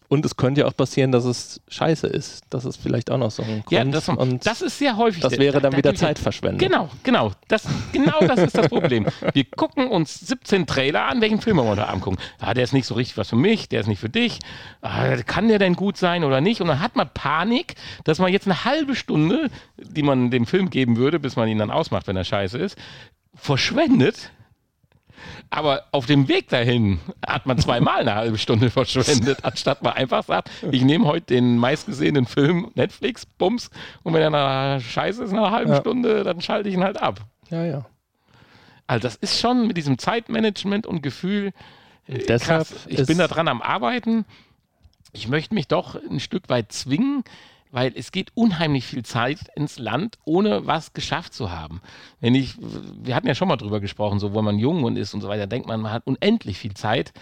[0.09, 2.43] Und es könnte ja auch passieren, dass es scheiße ist.
[2.51, 3.71] Das ist vielleicht auch noch so ein Grund.
[3.71, 5.23] ja, das, und das ist sehr häufig.
[5.23, 6.59] das wäre dann Da- da wieder Zeitverschwendung.
[6.59, 7.33] Genau, genau.
[7.49, 7.63] Das,
[7.93, 9.07] genau das ist das Problem.
[9.33, 12.19] Wir gucken uns 17 Trailer an, welchen Film wir da angucken.
[12.41, 14.39] Ah, der ist nicht so richtig was für mich, der ist nicht für dich.
[14.83, 16.61] Ah, kann der denn gut sein oder nicht?
[16.61, 17.75] Und dann hat man Panik,
[18.05, 21.57] dass man jetzt eine halbe Stunde, die man dem Film geben würde, bis man ihn
[21.59, 22.77] dann ausmacht, wenn er scheiße ist,
[23.35, 24.31] verschwendet.
[25.51, 30.25] Aber auf dem Weg dahin hat man zweimal eine halbe Stunde verschwendet, anstatt man einfach
[30.25, 33.71] sagt, ich nehme heute den meistgesehenen Film Netflix, Bums,
[34.03, 35.81] und wenn er nach Scheiße ist, nach einer halben Ja.
[35.81, 37.21] Stunde, dann schalte ich ihn halt ab.
[37.51, 37.85] Ja, ja.
[38.87, 41.53] Also das ist schon mit diesem Zeitmanagement und Gefühl
[42.09, 42.87] Und deshalb krass.
[42.89, 44.25] Ich bin da dran am Arbeiten.
[45.13, 47.23] Ich möchte mich doch ein Stück weit zwingen,
[47.73, 51.81] weil es geht unheimlich viel Zeit ins Land, ohne was geschafft zu haben.
[52.21, 55.15] Wenn ich, wir hatten ja schon mal drüber gesprochen, so wo man jung und ist
[55.15, 57.13] und so weiter, denkt man, man hat unendlich viel Zeit,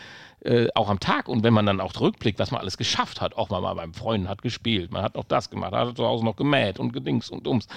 [0.40, 1.28] äh, auch am Tag.
[1.28, 3.94] Und wenn man dann auch zurückblickt, was man alles geschafft hat, auch mal, mal beim
[3.94, 7.30] Freunden hat gespielt, man hat noch das gemacht, hat zu Hause noch gemäht und gedings
[7.30, 7.68] und ums.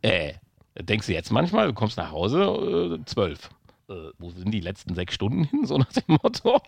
[0.00, 0.32] Äh,
[0.80, 3.50] denkst du jetzt manchmal, du kommst nach Hause, äh, zwölf.
[3.90, 5.66] Äh, wo sind die letzten sechs Stunden hin?
[5.66, 6.58] So nach dem Motto.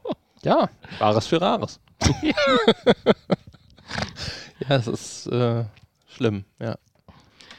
[0.42, 0.68] Ja,
[1.00, 1.80] Rares für Rares.
[2.20, 2.34] ja,
[4.68, 5.64] es ist äh,
[6.09, 6.76] schlimm, ja.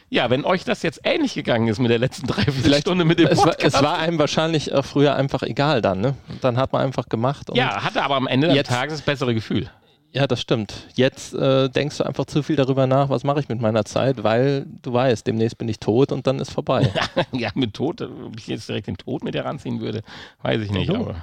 [0.10, 3.40] Ja, wenn euch das jetzt ähnlich gegangen ist mit der letzten Dreiviertelstunde mit dem Es
[3.40, 6.16] war, es war einem wahrscheinlich auch früher einfach egal dann, ne?
[6.42, 7.50] Dann hat man einfach gemacht.
[7.50, 9.70] Und ja, hatte aber am Ende des Tages das bessere Gefühl.
[10.14, 10.88] Ja, das stimmt.
[10.96, 14.24] Jetzt äh, denkst du einfach zu viel darüber nach, was mache ich mit meiner Zeit,
[14.24, 16.90] weil du weißt, demnächst bin ich tot und dann ist vorbei.
[17.34, 20.02] ja, mit Tod, ob ich jetzt direkt den Tod mit dir ranziehen würde,
[20.42, 20.90] weiß ich nicht.
[20.90, 21.00] Ja.
[21.00, 21.16] Aber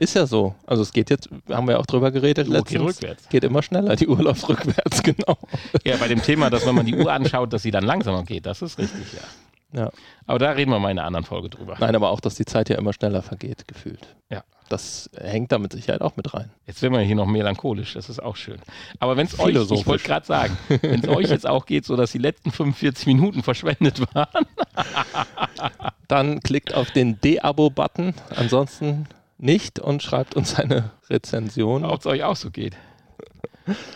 [0.00, 0.54] Ist ja so.
[0.66, 3.28] Also es geht jetzt, haben wir auch drüber geredet Die Uhr geht rückwärts.
[3.28, 5.36] Geht immer schneller, die Uhr läuft rückwärts, genau.
[5.84, 8.46] ja, bei dem Thema, dass wenn man die Uhr anschaut, dass sie dann langsamer geht,
[8.46, 9.20] das ist richtig, ja.
[9.72, 9.92] Ja.
[10.26, 11.76] Aber da reden wir mal in einer anderen Folge drüber.
[11.78, 14.16] Nein, aber auch, dass die Zeit ja immer schneller vergeht, gefühlt.
[14.28, 14.42] Ja.
[14.68, 16.50] Das hängt da mit Sicherheit auch mit rein.
[16.66, 18.58] Jetzt werden wir hier noch melancholisch, das ist auch schön.
[19.00, 21.94] Aber wenn es euch, ich wollte gerade sagen, wenn es euch jetzt auch geht, so
[21.94, 24.46] dass die letzten 45 Minuten verschwendet waren,
[26.08, 29.06] Dann klickt auf den De-Abo-Button, ansonsten
[29.40, 32.76] nicht und schreibt uns eine Rezension ob es euch auch so geht.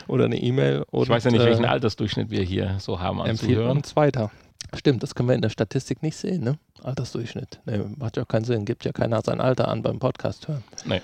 [0.06, 0.84] oder eine E-Mail.
[0.92, 3.76] Ich weiß ja nicht, und, welchen äh, Altersdurchschnitt wir hier so haben empfiehlt Zuhörern.
[3.78, 4.30] uns weiter.
[4.74, 6.58] Stimmt, das können wir in der Statistik nicht sehen, ne?
[6.82, 7.60] Altersdurchschnitt.
[7.64, 8.64] Ne, macht ja auch keinen Sinn.
[8.64, 10.64] Gibt ja keiner sein Alter an beim Podcast hören.
[10.84, 11.00] Nee.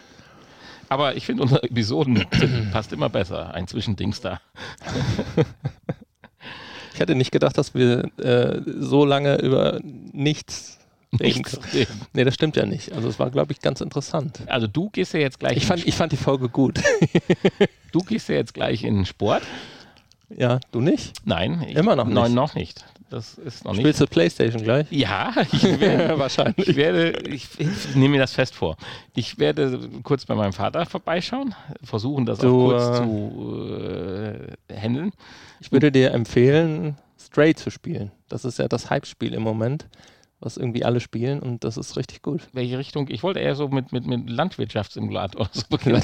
[0.88, 2.26] Aber ich finde, unsere Episoden
[2.72, 3.55] passt immer besser.
[3.55, 4.41] Ein Zwischendings da.
[6.93, 10.80] Ich hätte nicht gedacht, dass wir äh, so lange über nichts
[11.13, 11.59] Nichts.
[12.13, 12.93] Nee, das stimmt ja nicht.
[12.93, 14.41] Also es war, glaube ich, ganz interessant.
[14.47, 16.81] Also du gehst ja jetzt gleich Ich fand, ich fand die Folge gut.
[17.93, 19.43] du gehst ja jetzt gleich in Sport.
[20.29, 21.13] ja, du nicht?
[21.25, 22.35] Nein, ich, Immer noch Nein, nicht.
[22.35, 22.85] noch nicht.
[23.11, 23.81] Das ist noch nicht.
[23.81, 24.87] Spielst du Playstation gleich?
[24.91, 26.69] Ja, ich werde, Wahrscheinlich.
[26.69, 28.77] ich werde, ich, ich nehme mir das fest vor.
[29.17, 34.77] Ich werde kurz bei meinem Vater vorbeischauen, versuchen das Du, auch kurz äh, zu äh,
[34.81, 35.11] handeln.
[35.61, 38.13] Ich würde dir empfehlen, Stray zu spielen.
[38.29, 39.89] Das ist ja das Hype-Spiel im Moment,
[40.41, 42.49] was irgendwie alle spielen und das ist richtig gut.
[42.53, 43.09] Welche Richtung?
[43.11, 46.03] Ich wollte eher so mit, mit, mit Landwirtschaftssimulator so beginnen.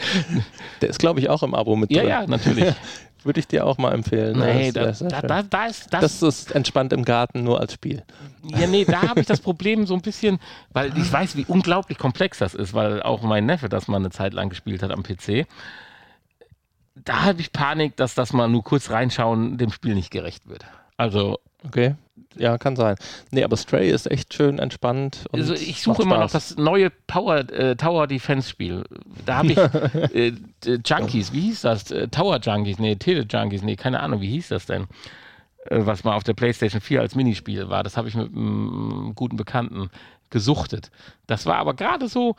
[0.80, 2.10] Der ist, glaube ich, auch im Abo mit ja, drin.
[2.10, 2.74] ja, natürlich.
[3.24, 4.38] Würde ich dir auch mal empfehlen.
[4.38, 7.72] Nee, da, Das da, da, da ist das, das ist entspannt im Garten, nur als
[7.72, 8.04] Spiel.
[8.44, 10.38] Ja, nee, da habe ich das Problem so ein bisschen,
[10.70, 14.10] weil ich weiß, wie unglaublich komplex das ist, weil auch mein Neffe das mal eine
[14.10, 15.48] Zeit lang gespielt hat am PC.
[16.94, 20.64] Da habe ich Panik, dass das mal nur kurz reinschauen dem Spiel nicht gerecht wird.
[20.96, 21.38] Also,
[21.68, 21.94] Okay.
[22.36, 22.96] Ja, kann sein.
[23.30, 25.26] Nee, aber Stray ist echt schön entspannt.
[25.32, 28.84] Und also ich suche immer noch das neue Power, äh, Tower Defense Spiel.
[29.24, 29.58] Da habe ich
[30.14, 30.32] äh,
[30.64, 31.90] äh, Junkies, wie hieß das?
[31.90, 34.86] Äh, Tower Junkies, nee, Tele Junkies, nee, keine Ahnung, wie hieß das denn?
[35.64, 37.82] Äh, was mal auf der PlayStation 4 als Minispiel war.
[37.82, 39.90] Das habe ich mit einem guten Bekannten
[40.30, 40.90] gesuchtet.
[41.26, 42.36] Das war aber gerade so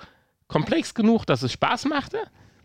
[0.47, 2.19] komplex genug, dass es Spaß machte,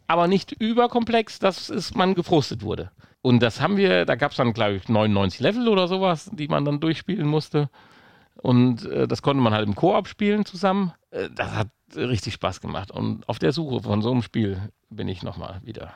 [0.07, 2.91] aber nicht überkomplex, dass es man gefrustet wurde.
[3.25, 6.47] Und das haben wir, da gab es dann, glaube ich, 99 Level oder sowas, die
[6.47, 7.71] man dann durchspielen musste.
[8.43, 10.93] Und äh, das konnte man halt im Koop spielen zusammen.
[11.11, 12.91] Äh, das hat richtig Spaß gemacht.
[12.91, 15.95] Und auf der Suche von so einem Spiel bin ich nochmal wieder.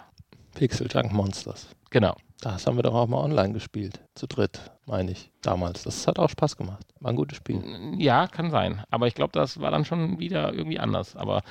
[0.55, 1.68] Pixel Junk Monsters.
[1.91, 2.16] Genau.
[2.41, 4.01] Das haben wir doch auch mal online gespielt.
[4.14, 5.83] Zu dritt, meine ich, damals.
[5.83, 6.87] Das hat auch Spaß gemacht.
[6.99, 7.62] War ein gutes Spiel.
[7.99, 8.85] Ja, kann sein.
[8.89, 11.14] Aber ich glaube, das war dann schon wieder irgendwie anders.
[11.14, 11.43] Aber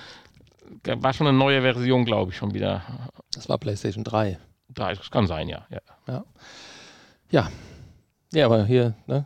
[0.83, 2.81] war schon eine neue Version, glaube ich, schon wieder.
[3.31, 4.39] Das war PlayStation 3.
[4.69, 5.65] Das kann sein, ja.
[5.69, 5.79] Ja.
[6.07, 6.23] Ja,
[7.31, 7.51] ja.
[8.33, 9.25] ja aber hier, ne?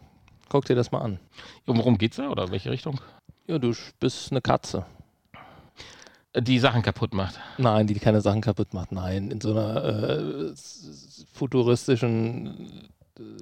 [0.50, 1.20] Guck dir das mal an.
[1.66, 3.00] Ja, worum geht's da oder welche Richtung?
[3.48, 4.86] Ja, du bist eine Katze.
[6.38, 7.40] Die Sachen kaputt macht.
[7.58, 8.92] Nein, die keine Sachen kaputt macht.
[8.92, 10.54] Nein, in so einer äh,
[11.34, 12.90] futuristischen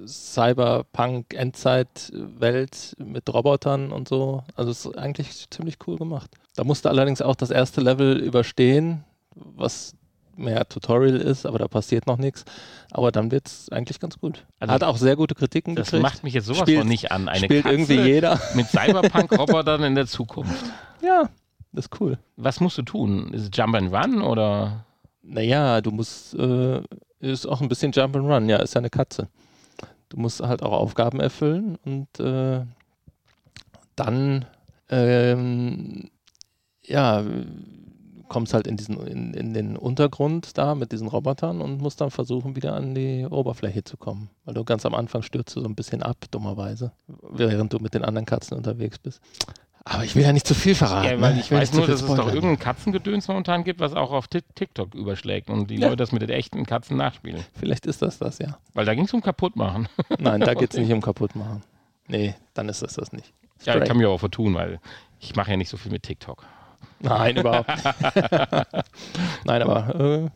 [0.06, 4.42] Cyberpunk-Endzeit-Welt mit Robotern und so.
[4.56, 6.30] Also es ist eigentlich ziemlich cool gemacht.
[6.56, 9.94] Da musste allerdings auch das erste Level überstehen, was
[10.40, 12.44] mehr Tutorial ist, aber da passiert noch nichts.
[12.90, 14.44] Aber dann wird es eigentlich ganz gut.
[14.58, 16.04] Also Hat auch sehr gute Kritiken das gekriegt.
[16.04, 17.28] Das macht mich jetzt sowas spielt, von nicht an.
[17.28, 18.40] Eine spielt Katze irgendwie jeder.
[18.54, 20.64] mit Cyberpunk-Robotern in der Zukunft.
[21.02, 21.28] Ja,
[21.72, 22.18] das ist cool.
[22.36, 23.32] Was musst du tun?
[23.32, 24.84] Ist es Jump and Run oder?
[25.22, 26.82] Naja, du musst, äh,
[27.20, 29.28] ist auch ein bisschen Jump and Run, ja, ist ja eine Katze.
[30.08, 32.62] Du musst halt auch Aufgaben erfüllen und äh,
[33.94, 34.46] dann
[34.88, 36.10] ähm,
[36.82, 37.24] ja,
[38.30, 42.10] kommst halt in diesen, in, in den Untergrund da mit diesen Robotern und musst dann
[42.10, 44.30] versuchen, wieder an die Oberfläche zu kommen.
[44.44, 46.92] Weil du ganz am Anfang stürzt du so ein bisschen ab, dummerweise,
[47.28, 49.20] während du mit den anderen Katzen unterwegs bist.
[49.84, 51.10] Aber ich will ja nicht zu viel verraten.
[51.10, 51.40] Ja, weil ne?
[51.40, 55.50] ich, weiß nur, dass es doch irgendein Katzengedöns momentan gibt, was auch auf TikTok überschlägt
[55.50, 55.86] und die ja.
[55.86, 57.44] Leute das mit den echten Katzen nachspielen.
[57.58, 58.58] Vielleicht ist das das, ja.
[58.74, 59.88] Weil da ging es um kaputtmachen.
[60.18, 61.62] Nein, da geht es nicht um kaputtmachen.
[62.06, 63.32] Nee, dann ist das das nicht.
[63.60, 63.74] Stray.
[63.74, 64.78] Ja, ich kann mir auch vertun, weil
[65.18, 66.44] ich mache ja nicht so viel mit TikTok.
[67.00, 67.70] Nein, überhaupt
[69.44, 70.30] Nein, aber äh,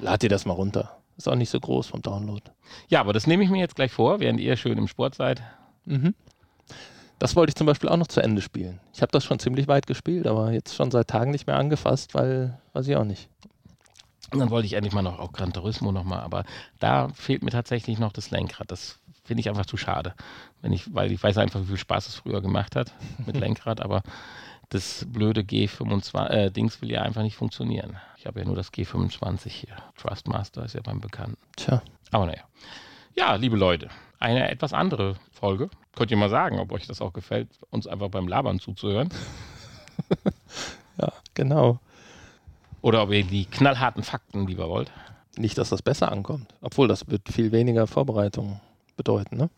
[0.00, 0.96] lad dir das mal runter.
[1.16, 2.42] Ist auch nicht so groß vom Download.
[2.88, 5.42] Ja, aber das nehme ich mir jetzt gleich vor, während ihr schön im Sport seid.
[5.84, 6.14] Mhm.
[7.18, 8.80] Das wollte ich zum Beispiel auch noch zu Ende spielen.
[8.92, 12.14] Ich habe das schon ziemlich weit gespielt, aber jetzt schon seit Tagen nicht mehr angefasst,
[12.14, 13.28] weil, weiß ich auch nicht.
[14.32, 16.44] Und dann wollte ich endlich mal noch auch Gran Turismo nochmal, aber
[16.80, 18.70] da fehlt mir tatsächlich noch das Lenkrad.
[18.70, 20.14] Das finde ich einfach zu schade.
[20.62, 22.92] Wenn ich, weil ich weiß einfach, wie viel Spaß es früher gemacht hat
[23.24, 24.02] mit Lenkrad, aber
[24.72, 27.98] das blöde G25 äh, Dings will ja einfach nicht funktionieren.
[28.16, 29.76] Ich habe ja nur das G25 hier.
[29.96, 31.36] Trustmaster ist ja beim Bekannten.
[31.56, 31.82] Tja.
[32.10, 32.42] Aber naja.
[33.14, 35.68] Ja, liebe Leute, eine etwas andere Folge.
[35.94, 39.10] Könnt ihr mal sagen, ob euch das auch gefällt, uns einfach beim Labern zuzuhören.
[40.98, 41.78] ja, genau.
[42.80, 44.90] Oder ob ihr die knallharten Fakten lieber wollt.
[45.36, 46.54] Nicht, dass das besser ankommt.
[46.62, 48.60] Obwohl, das wird viel weniger Vorbereitung
[48.96, 49.50] bedeuten, ne?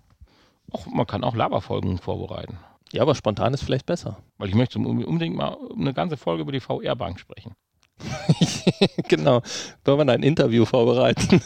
[0.72, 2.58] Och, man kann auch Laberfolgen vorbereiten.
[2.94, 4.18] Ja, aber spontan ist vielleicht besser.
[4.38, 7.56] Weil ich möchte unbedingt mal eine ganze Folge über die VR-Bank sprechen.
[9.08, 9.42] genau.
[9.84, 11.42] Wollen wir ein Interview vorbereiten?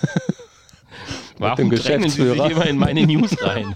[1.38, 3.74] Warum drängen Sie sich immer in meine News rein?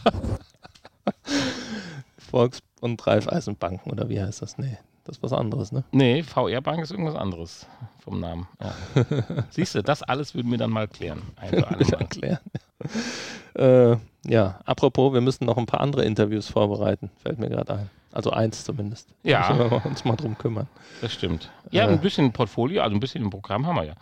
[2.18, 4.58] Volks- und Raiffeisenbanken oder wie heißt das?
[4.58, 5.84] Nee, das ist was anderes, ne?
[5.90, 7.66] Nee, VR-Bank ist irgendwas anderes
[8.00, 8.46] vom Namen.
[8.60, 8.74] Ja.
[9.50, 11.22] Siehst du, das alles würden wir dann mal klären.
[11.36, 12.38] Ein klären.
[13.54, 13.96] äh,
[14.30, 17.90] ja, apropos, wir müssen noch ein paar andere Interviews vorbereiten, fällt mir gerade ein.
[18.12, 19.08] Also eins zumindest.
[19.22, 19.48] Ja.
[19.48, 20.68] Da müssen wir uns mal drum kümmern.
[21.00, 21.50] Das stimmt.
[21.70, 23.94] Ja, äh, ein bisschen Portfolio, also ein bisschen im Programm haben wir ja.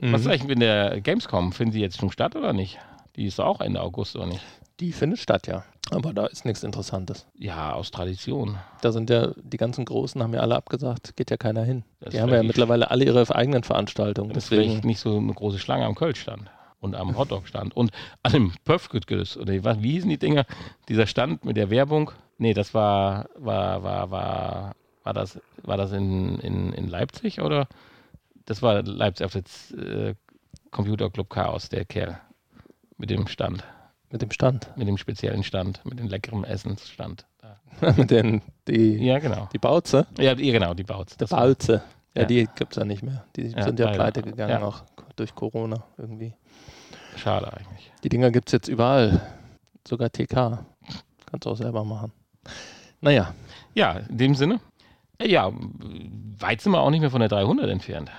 [0.00, 0.12] Mhm.
[0.12, 1.52] Was ist eigentlich mit der Gamescom?
[1.52, 2.78] Finden Sie jetzt schon statt oder nicht?
[3.16, 4.42] Die ist auch Ende August, oder nicht?
[4.80, 5.64] Die findet statt, ja.
[5.90, 7.26] Aber da ist nichts Interessantes.
[7.38, 8.58] Ja, aus Tradition.
[8.80, 11.84] Da sind ja, die ganzen Großen haben ja alle abgesagt, geht ja keiner hin.
[12.00, 14.32] Das die haben ja mittlerweile alle ihre eigenen Veranstaltungen.
[14.32, 16.50] Deswegen nicht so eine große Schlange am Köln-Stand
[16.80, 17.90] und am Hotdog-Stand und
[18.22, 19.52] an dem Pöfkütges oder
[19.82, 20.46] wie hießen die Dinger?
[20.88, 22.10] Dieser Stand mit der Werbung.
[22.38, 27.68] Nee, das war, war, war, war, war das, war das in, in, in Leipzig oder?
[28.46, 30.14] Das war Leipzig auf der äh,
[30.70, 32.20] Computer Club Chaos, der Kerl.
[32.96, 33.64] Mit dem Stand.
[34.10, 34.70] Mit dem Stand?
[34.76, 37.26] Mit dem speziellen Stand, mit dem leckeren Essensstand.
[37.96, 39.48] mit den, die, ja, genau.
[39.52, 40.06] Die Bauze?
[40.18, 41.16] Ja, die, genau, die Bauze.
[41.18, 41.82] Die Bauze.
[42.14, 43.24] Ja, ja, die gibt es ja nicht mehr.
[43.36, 44.62] Die ja, sind ja pleite gegangen, ja.
[44.62, 44.82] auch
[45.16, 46.32] durch Corona irgendwie.
[47.16, 47.92] Schade eigentlich.
[48.02, 49.20] Die Dinger gibt es jetzt überall.
[49.86, 50.64] Sogar TK.
[51.26, 52.12] Kannst du auch selber machen.
[53.00, 53.34] Naja.
[53.74, 54.60] Ja, in dem Sinne.
[55.20, 55.52] Ja,
[56.38, 58.10] weit sind wir auch nicht mehr von der 300 entfernt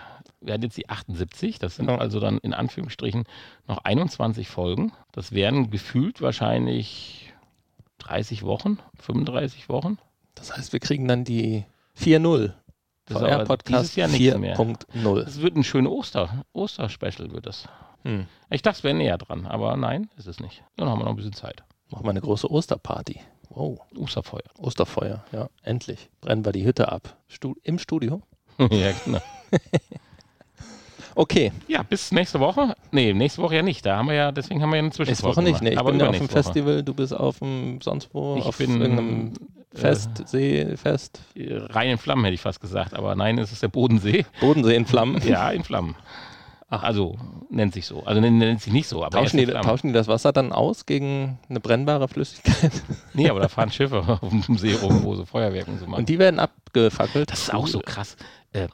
[0.46, 3.24] wir hatten jetzt die 78, das sind also dann in Anführungsstrichen
[3.68, 4.94] noch 21 Folgen.
[5.12, 7.34] Das wären gefühlt wahrscheinlich
[8.00, 9.98] 30 Wochen, 35 Wochen.
[10.36, 11.66] Das heißt, wir kriegen dann die
[11.98, 12.54] 4.0.
[13.08, 15.24] VR-Podcast 4.0.
[15.24, 17.68] Das wird ein schönes Oster, Oster-Special wird das.
[18.04, 18.26] Hm.
[18.50, 20.64] Ich dachte, es wäre näher dran, aber nein, ist es nicht.
[20.76, 21.64] Dann haben wir noch ein bisschen Zeit.
[21.92, 23.22] Machen wir eine große Osterparty.
[23.50, 23.80] Wow.
[23.96, 24.44] Osterfeuer.
[24.58, 25.50] Osterfeuer, ja.
[25.62, 26.10] Endlich.
[26.20, 27.16] Brennen wir die Hütte ab.
[27.28, 28.22] Stu Im Studio?
[28.58, 29.22] ja, genau.
[31.16, 32.76] Okay, Ja, bis nächste Woche.
[32.92, 33.86] Nee, nächste Woche ja nicht.
[33.86, 35.62] Da haben wir ja, deswegen haben wir ja eine nächste Zwischenfolge Woche nicht.
[35.62, 36.34] Nee, ich Aber bin ja auf dem Woche.
[36.34, 39.34] Festival, du bist auf dem sonst wo, Ich auf bin, irgendeinem
[39.74, 43.70] äh, Fest, Seefest, Rein in Flammen hätte ich fast gesagt, aber nein, es ist der
[43.70, 44.26] Bodensee.
[44.42, 45.22] Bodensee in Flammen.
[45.26, 45.96] Ja, in Flammen.
[46.68, 47.18] Ach, also
[47.50, 48.04] nennt sich so.
[48.04, 51.38] Also nennt, sich nicht so, aber Tauschen die, tauschen die das Wasser dann aus gegen
[51.48, 52.72] eine brennbare Flüssigkeit?
[53.14, 56.00] Nee, aber da fahren Schiffe auf dem See rum, wo so Feuerwerke und so machen.
[56.00, 57.32] Und die werden abgefackelt.
[57.32, 58.18] Das ist auch so krass.
[58.52, 58.68] Äh,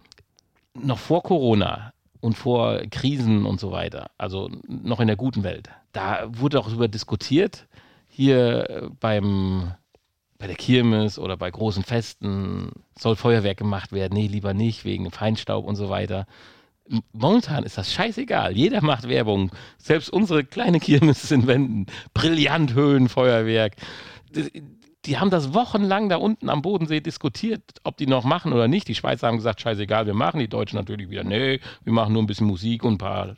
[0.74, 5.70] noch vor Corona und vor Krisen und so weiter, also noch in der guten Welt,
[5.92, 7.68] da wurde auch darüber diskutiert,
[8.08, 9.74] hier äh, beim,
[10.38, 14.14] bei der Kirmes oder bei großen Festen soll Feuerwerk gemacht werden.
[14.14, 16.26] Nee, lieber nicht, wegen Feinstaub und so weiter.
[17.14, 18.58] Momentan ist das scheißegal.
[18.58, 19.52] Jeder macht Werbung.
[19.78, 21.86] Selbst unsere kleine Kirmes in Wänden.
[22.14, 23.76] Brillant Höhenfeuerwerk.
[25.06, 28.88] Die, haben das wochenlang da unten am Bodensee diskutiert, ob die noch machen oder nicht.
[28.88, 30.40] Die Schweizer haben gesagt, scheißegal, wir machen.
[30.40, 33.36] Die Deutschen natürlich wieder, nee, wir machen nur ein bisschen Musik und ein paar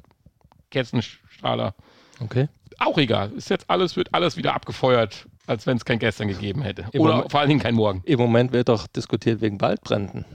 [0.72, 1.74] Kerzenstrahler.
[2.20, 2.48] Okay.
[2.80, 3.32] Auch egal.
[3.32, 6.86] Ist jetzt alles, wird alles wieder abgefeuert, als wenn es kein gestern gegeben hätte.
[6.92, 8.02] Im Oder Moment- vor allen Dingen kein Morgen.
[8.06, 10.26] Im Moment wird doch diskutiert wegen Waldbränden.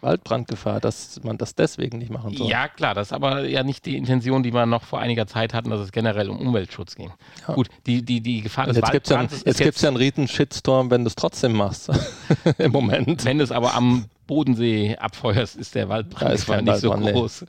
[0.00, 2.48] Waldbrandgefahr, dass man das deswegen nicht machen soll.
[2.48, 5.54] Ja, klar, das ist aber ja nicht die Intention, die wir noch vor einiger Zeit
[5.54, 7.12] hatten, dass es generell um Umweltschutz ging.
[7.46, 7.54] Ja.
[7.54, 9.88] Gut, die, die, die Gefahr Und des jetzt gibt es ja, jetzt ist gibt's ja
[9.88, 11.90] einen riesen Shitstorm, wenn du es trotzdem machst.
[12.58, 13.24] Im Moment.
[13.24, 17.12] Wenn du es aber am Bodensee abfeuerst, ist der Waldbrand ist nicht so Waldbrand, nee.
[17.12, 17.46] groß.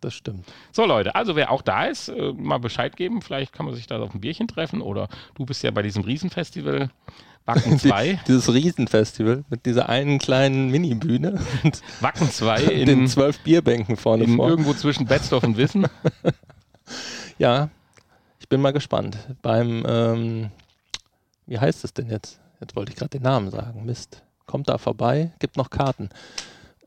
[0.00, 0.46] Das stimmt.
[0.72, 3.20] So Leute, also wer auch da ist, äh, mal Bescheid geben.
[3.20, 6.02] Vielleicht kann man sich da auf ein Bierchen treffen oder du bist ja bei diesem
[6.04, 6.90] Riesenfestival
[7.46, 8.20] Wacken 2.
[8.28, 14.24] Dieses Riesenfestival mit dieser einen kleinen Minibühne und Wacken 2 den in, zwölf Bierbänken vorne
[14.24, 14.48] in vor.
[14.48, 15.86] irgendwo zwischen Betzdorf und Wissen.
[17.38, 17.70] Ja,
[18.38, 19.16] ich bin mal gespannt.
[19.40, 20.50] Beim, ähm,
[21.46, 22.38] wie heißt es denn jetzt?
[22.60, 23.86] Jetzt wollte ich gerade den Namen sagen.
[23.86, 24.22] Mist.
[24.44, 26.10] Kommt da vorbei, gibt noch Karten.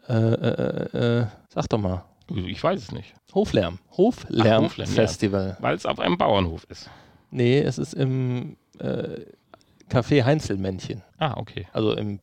[0.08, 2.04] Äh, äh, äh, sag doch mal.
[2.30, 3.80] Ich weiß es nicht, Hoflärm.
[3.91, 4.62] Ach, Hoflärm, ja.
[4.62, 5.58] Hoflärm-Festival.
[5.60, 6.89] weil es auf einem Bauernhof ist.
[7.32, 9.22] Nee, es ist im äh,
[9.93, 11.01] Café Heinzelmännchen.
[11.17, 11.67] Ah, okay.
[11.73, 12.19] Also im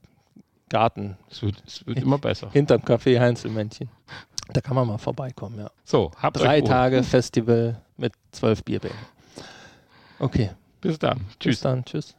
[0.69, 2.51] Garten Es wird, es wird immer besser.
[2.53, 3.89] hinterm Café Heinzelmännchen.
[4.53, 5.71] Da kann man mal vorbeikommen, ja.
[5.85, 6.61] So, habt Drei.
[6.61, 8.99] Tage Festival mit zwölf Bierbänken.
[10.19, 10.51] Okay,
[10.81, 11.19] Bis dann.
[11.19, 11.61] tschüss Tschüss.
[11.61, 11.85] dann.
[11.85, 12.17] Tschüss.